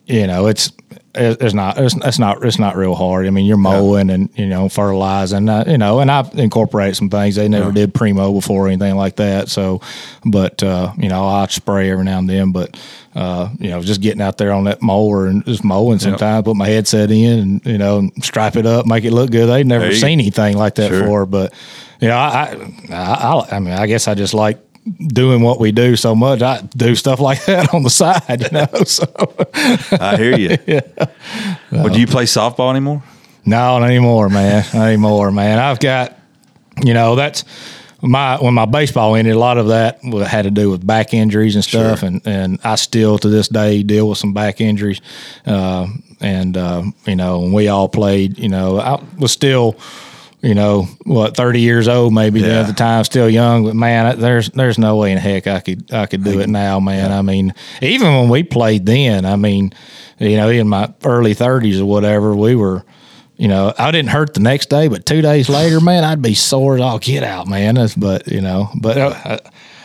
[0.05, 0.71] you know, it's
[1.17, 3.25] it's not it's, it's not it's not real hard.
[3.25, 4.15] I mean, you're mowing yeah.
[4.15, 7.73] and you know fertilizing, uh, you know, and I've incorporated some things they never yeah.
[7.73, 9.49] did primo before or anything like that.
[9.49, 9.81] So,
[10.25, 12.79] but uh, you know, I spray every now and then, but
[13.17, 16.45] uh, you know, just getting out there on that mower and just mowing sometimes, yep.
[16.45, 19.47] put my headset in and you know, stripe it up, make it look good.
[19.47, 21.01] They've never seen anything like that sure.
[21.01, 21.51] before, but
[21.99, 22.55] you know, I,
[22.91, 24.59] I I I mean, I guess I just like
[24.99, 28.51] doing what we do so much, I do stuff like that on the side, you
[28.51, 28.67] know.
[28.85, 29.07] So
[29.99, 30.57] I hear you.
[30.67, 30.81] yeah.
[31.71, 33.01] Well, do you play softball anymore?
[33.47, 34.63] No, not anymore, man.
[34.75, 35.57] Not anymore, man.
[35.57, 36.15] I've got,
[36.83, 37.45] you know, that's
[38.01, 39.35] my when my baseball ended.
[39.35, 42.07] A lot of that had to do with back injuries and stuff, sure.
[42.07, 45.01] and and I still to this day deal with some back injuries.
[45.45, 45.87] Uh,
[46.19, 49.77] and uh, you know, when we all played, you know, I was still
[50.41, 52.61] you know, what thirty years old maybe then Yeah.
[52.61, 53.65] at the time, still young.
[53.65, 56.79] But man, there's there's no way in heck I could I could do it now,
[56.79, 57.11] man.
[57.11, 59.73] I mean, even when we played then, I mean,
[60.19, 62.85] you know, in my early thirties or whatever, we were.
[63.37, 66.33] You know, I didn't hurt the next day, but two days later, man, I'd be
[66.33, 67.75] sore as all get out, man.
[67.75, 69.13] That's, but you know, but uh,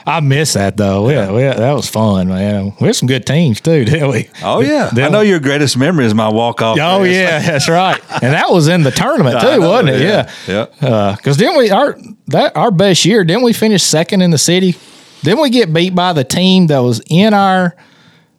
[0.07, 1.11] I, I miss that though.
[1.11, 2.73] Yeah, we, that was fun, man.
[2.81, 4.31] We had some good teams too, didn't we?
[4.43, 6.79] Oh yeah, I Then- know your greatest memory is my walk off.
[6.81, 8.01] Oh yeah, that's right.
[8.23, 10.01] And that was in the tournament I too, know, wasn't it?
[10.01, 10.67] yeah, Yeah.
[10.81, 11.15] yeah.
[11.17, 11.99] Because didn't we our
[12.29, 13.23] that our best year?
[13.23, 14.77] Didn't we finish second in the city?
[15.23, 17.77] Didn't we get beat by the team that was in our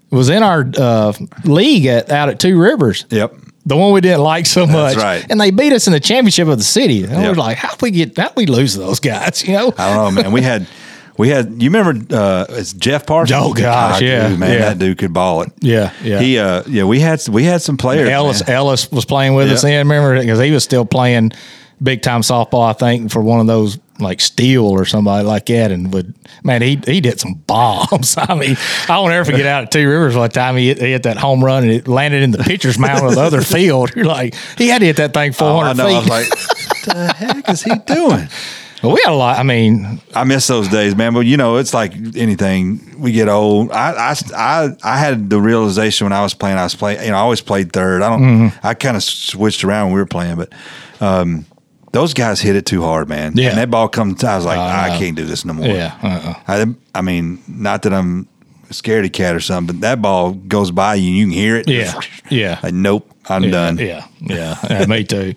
[0.09, 1.13] was in our uh,
[1.45, 3.05] league at out at Two Rivers?
[3.11, 3.35] Yep.
[3.65, 5.25] The one we didn't like so much, right.
[5.29, 7.03] And they beat us in the championship of the city.
[7.05, 7.29] And I Yep.
[7.29, 9.41] was like, how we get how we lose those guys?
[9.47, 9.73] You know?
[9.77, 10.31] I don't know, man.
[10.33, 10.67] We had,
[11.17, 11.61] we had.
[11.61, 12.13] You remember?
[12.15, 13.39] Uh, it's Jeff Parsons.
[13.41, 14.59] Oh, gosh, yeah, dude, man, yeah.
[14.59, 15.51] that dude could ball it.
[15.61, 16.19] Yeah, yeah.
[16.19, 18.09] He, uh, yeah, we had, we had some players.
[18.09, 18.55] Ellis man.
[18.55, 19.69] Ellis was playing with us Yeah.
[19.77, 20.19] then, remember?
[20.19, 21.31] Because he was still playing
[21.81, 25.71] big time softball, I think, for one of those like Steel or somebody like that.
[25.71, 26.13] And would
[26.43, 28.15] man, he he did some bombs.
[28.17, 28.57] I mean,
[28.89, 31.17] I won't ever forget out at Two Rivers one time he hit, he hit that
[31.17, 33.95] home run and it landed in the pitcher's mound of the other field.
[33.95, 35.89] You're like, he had to hit that thing Oh, 400 I know.
[35.89, 36.09] I was feet.
[36.11, 38.27] like, what the heck is he doing?
[38.81, 39.39] Well, we had a lot.
[39.39, 41.13] I mean, I miss those days, man.
[41.13, 42.99] But you know, it's like anything.
[42.99, 43.71] We get old.
[43.71, 46.57] I, I, I, I had the realization when I was playing.
[46.57, 47.01] I was playing.
[47.01, 48.01] You know, I always played third.
[48.01, 48.21] I don't.
[48.21, 48.67] Mm-hmm.
[48.67, 50.51] I kind of switched around when we were playing, but
[50.99, 51.45] um,
[51.93, 53.33] those guys hit it too hard, man.
[53.35, 53.49] Yeah.
[53.49, 54.23] And that ball comes.
[54.23, 55.67] I was like, I I can't do this no more.
[55.67, 55.97] yeah.
[56.03, 56.33] Uh-uh.
[56.47, 58.27] I, I mean, not that I'm
[58.69, 61.55] a scaredy cat or something, but that ball goes by you and you can hear
[61.55, 61.69] it.
[61.69, 61.99] Yeah.
[62.29, 62.59] Yeah.
[62.61, 63.77] Like, nope, I'm yeah, done.
[63.77, 65.33] Yeah, yeah, yeah, me too.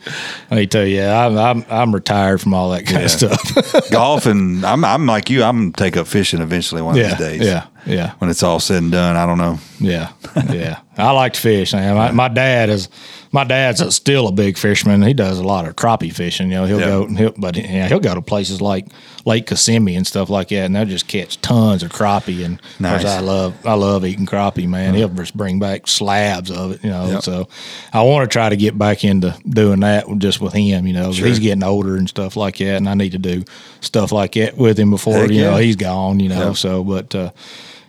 [0.51, 0.87] Me too.
[0.87, 3.91] Yeah, I'm, I'm I'm retired from all that kind of stuff.
[3.91, 5.45] Golf and I'm I'm like you.
[5.45, 7.47] I'm gonna take up fishing eventually one yeah, of these days.
[7.47, 8.15] yeah, yeah.
[8.19, 9.59] When it's all said and done, I don't know.
[9.79, 10.13] Yeah,
[10.51, 10.81] yeah.
[10.97, 11.75] I like to fish.
[11.75, 11.95] Man.
[11.95, 12.89] My, my dad is
[13.37, 15.03] my dad's a, still a big fisherman.
[15.03, 16.49] He does a lot of crappie fishing.
[16.49, 16.87] You know, he'll Yeah.
[16.87, 18.87] go, he'll, but yeah, he'll go to places like
[19.27, 22.43] Lake Kissimmee and stuff like that, and they'll just catch tons of crappie.
[22.45, 23.05] And Nice.
[23.05, 24.95] I love I love eating crappie, man.
[24.95, 26.83] He'll just bring back slabs of it.
[26.83, 27.23] You know, Yep.
[27.25, 27.49] so
[27.93, 30.87] I want to try to get back into doing that just with him.
[30.87, 31.27] You know, Sure.
[31.27, 33.45] he's getting older and stuff like that, and I need to do
[33.83, 36.21] stuff like that with him before Heck you know he's gone.
[36.21, 36.53] You know, Yeah.
[36.55, 37.15] so but.
[37.15, 37.31] uh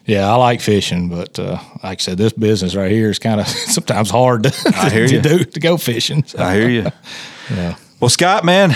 [0.08, 3.40] yeah, I like fishing, but uh, like I said, this business right here is kind
[3.40, 5.22] of sometimes hard to, I hear to you.
[5.22, 6.24] do to go fishing.
[6.26, 6.86] So, I hear you.
[7.52, 7.76] yeah.
[8.00, 8.74] Well, Scott, man,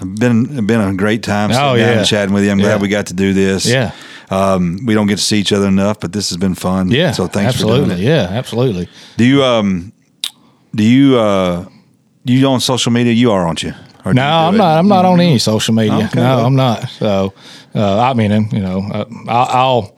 [0.00, 1.98] been been a great time sitting Oh, down yeah.
[1.98, 2.50] and chatting with you.
[2.50, 3.64] I'm glad we got to do this.
[3.66, 3.92] Yeah.
[4.30, 6.90] Um, we don't get to see each other enough, but this has been fun.
[6.90, 7.12] Yeah.
[7.12, 7.80] So thanks absolutely.
[7.80, 8.04] for doing it.
[8.08, 8.88] Yeah, absolutely.
[9.18, 9.92] Do you um
[10.74, 11.66] do you uh
[12.24, 13.12] you on social media?
[13.12, 13.74] You are, aren't you?
[14.04, 14.58] Or No, you I'm it?
[14.58, 14.78] not.
[14.78, 16.06] I'm not on any social media.
[16.06, 16.44] Okay, no.
[16.46, 16.88] I'm not.
[16.88, 17.34] So,
[17.74, 19.96] uh, I mean, you know, uh, I'll,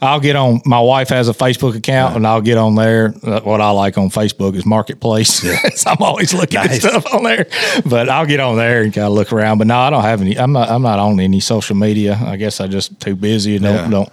[0.00, 0.60] I'll get on.
[0.66, 3.10] My wife has a Facebook account, and I'll get on there.
[3.10, 5.30] What I like on Facebook is Marketplace.
[5.80, 6.84] so I'm always looking Nice.
[6.84, 7.46] at stuff on there.
[7.86, 9.58] But I'll get on there and kind of look around.
[9.58, 10.38] But no, I don't have any.
[10.38, 10.68] I'm not.
[10.68, 12.18] I'm not on any social media.
[12.22, 13.88] I guess I just too busy and don't Yeah.
[13.90, 14.08] don't.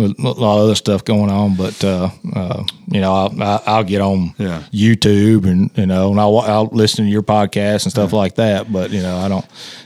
[0.00, 3.62] With a lot of other stuff going on, but uh, uh, you know, I'll, I'll
[3.66, 4.62] I'll get on Yeah.
[4.72, 8.72] YouTube and you know, and I'll, I'll listen to your podcast and stuff like that.
[8.72, 9.44] But you know, I don't,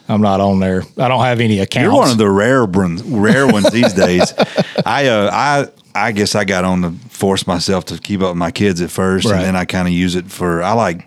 [0.08, 0.82] I'm not on there.
[0.98, 1.84] I don't have any accounts.
[1.84, 4.32] You're one of the rare ones, rare ones these days.
[4.86, 8.36] I uh, I I guess I got on to force myself to keep up with
[8.38, 9.36] my kids at first, Right.
[9.36, 11.06] and then I kind of use it for I like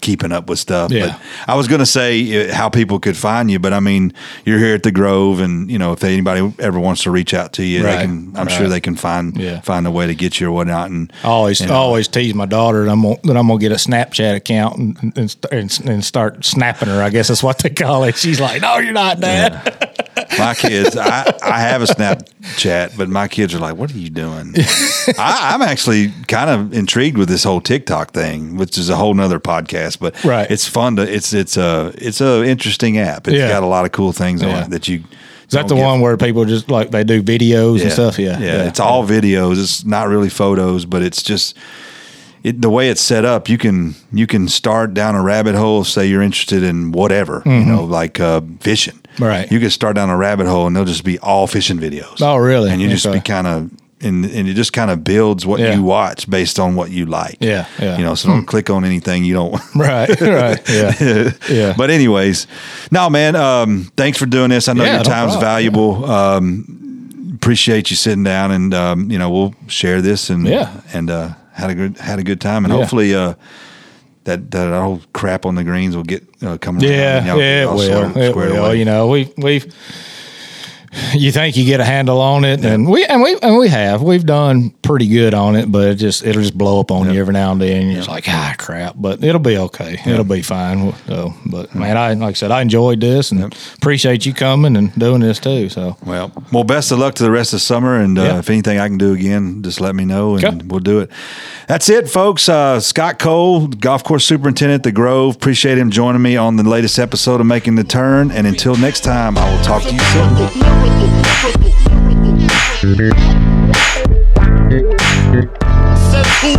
[0.00, 0.90] keeping up with stuff.
[0.90, 1.06] Yeah.
[1.08, 4.12] But I was going to say uh, how people could find you, but I mean,
[4.44, 7.52] you're here at the Grove, and you know if anybody ever wants to reach out
[7.54, 8.00] to you, they Right.
[8.02, 8.32] can.
[8.36, 8.50] I'm Right.
[8.56, 9.60] sure they can find Yeah.
[9.60, 10.90] find a way to get you or whatnot.
[10.90, 11.74] And I always, you I know.
[11.76, 15.12] always tease my daughter that I'm gonna, that I'm gonna get a Snapchat account and
[15.16, 17.02] and, and and start snapping her.
[17.02, 18.16] I guess that's what they call it.
[18.16, 19.72] She's like, "No, you're not, Dad."
[20.38, 24.10] My kids, I, I have a Snapchat, but my kids are like, "What are you
[24.10, 24.54] doing?"
[25.18, 29.14] I, I'm actually kind of intrigued with this whole TikTok thing, which is a whole
[29.14, 29.98] nother podcast.
[30.00, 30.50] But Right.
[30.50, 33.28] it's fun to it's it's a it's a interesting app.
[33.28, 33.48] It's Yeah.
[33.48, 35.04] got a lot of cool things on it that you.
[35.48, 38.18] Is that the one where people just like they do videos and stuff?
[38.18, 39.62] Yeah, yeah, It's all videos.
[39.62, 41.56] It's not really photos, but it's just
[42.42, 43.48] it, the way it's set up.
[43.48, 45.84] You can you can start down a rabbit hole.
[45.84, 49.00] Say you're interested in whatever, you know, like uh, fishing.
[49.18, 49.50] Right.
[49.50, 52.20] You can start down a rabbit hole, and they'll just be all fishing videos.
[52.20, 52.70] Oh, really?
[52.70, 53.70] And you just be kind of.
[54.02, 55.74] And, and it just kind of builds what Yeah.
[55.74, 57.38] you watch based on what you like.
[57.40, 57.94] Yeah, yeah.
[57.94, 58.00] Hmm.
[58.00, 59.54] You know, so don't click on anything you don't.
[59.74, 61.74] right, right, yeah, yeah.
[61.74, 62.46] But anyways,
[62.90, 63.34] no man.
[63.36, 64.68] Um, thanks for doing this.
[64.68, 65.40] I know Yeah, your no time's problem.
[65.40, 66.04] valuable.
[66.04, 70.70] Um, appreciate you sitting down and um, you know we'll share this and Yeah.
[70.92, 72.80] and uh, had a good had a good time and Yeah.
[72.80, 73.32] hopefully uh,
[74.26, 76.84] that that whole crap on the greens will get uh, come around.
[76.90, 77.78] Yeah, and y'all yeah, it will.
[77.78, 78.74] sorted- It will.
[78.74, 79.66] You know, we we've
[81.14, 84.02] you think you get a handle on it, and we and we and we have
[84.02, 87.20] we've done pretty good on it, but it just it'll just blow up on you
[87.20, 87.76] every now and then.
[87.82, 89.98] And you're just like ah crap, but it'll be okay.
[90.06, 90.92] It'll be fine.
[91.06, 94.94] So, but man, I like I said, I enjoyed this and appreciate you coming and
[94.98, 95.68] doing this too.
[95.68, 98.38] So Well, well, best of luck to the rest of the summer, and uh, Yeah.
[98.38, 100.58] if anything I can do again, just let me know, and Okay.
[100.66, 101.10] we'll do it.
[101.68, 102.48] That's it, folks.
[102.48, 105.34] Uh, Scott Cole, golf course superintendent the Grove.
[105.34, 108.30] Appreciate him joining me on the latest episode of Making the Turn.
[108.30, 110.85] And until next time, I will talk to you soon.
[112.86, 112.94] Who?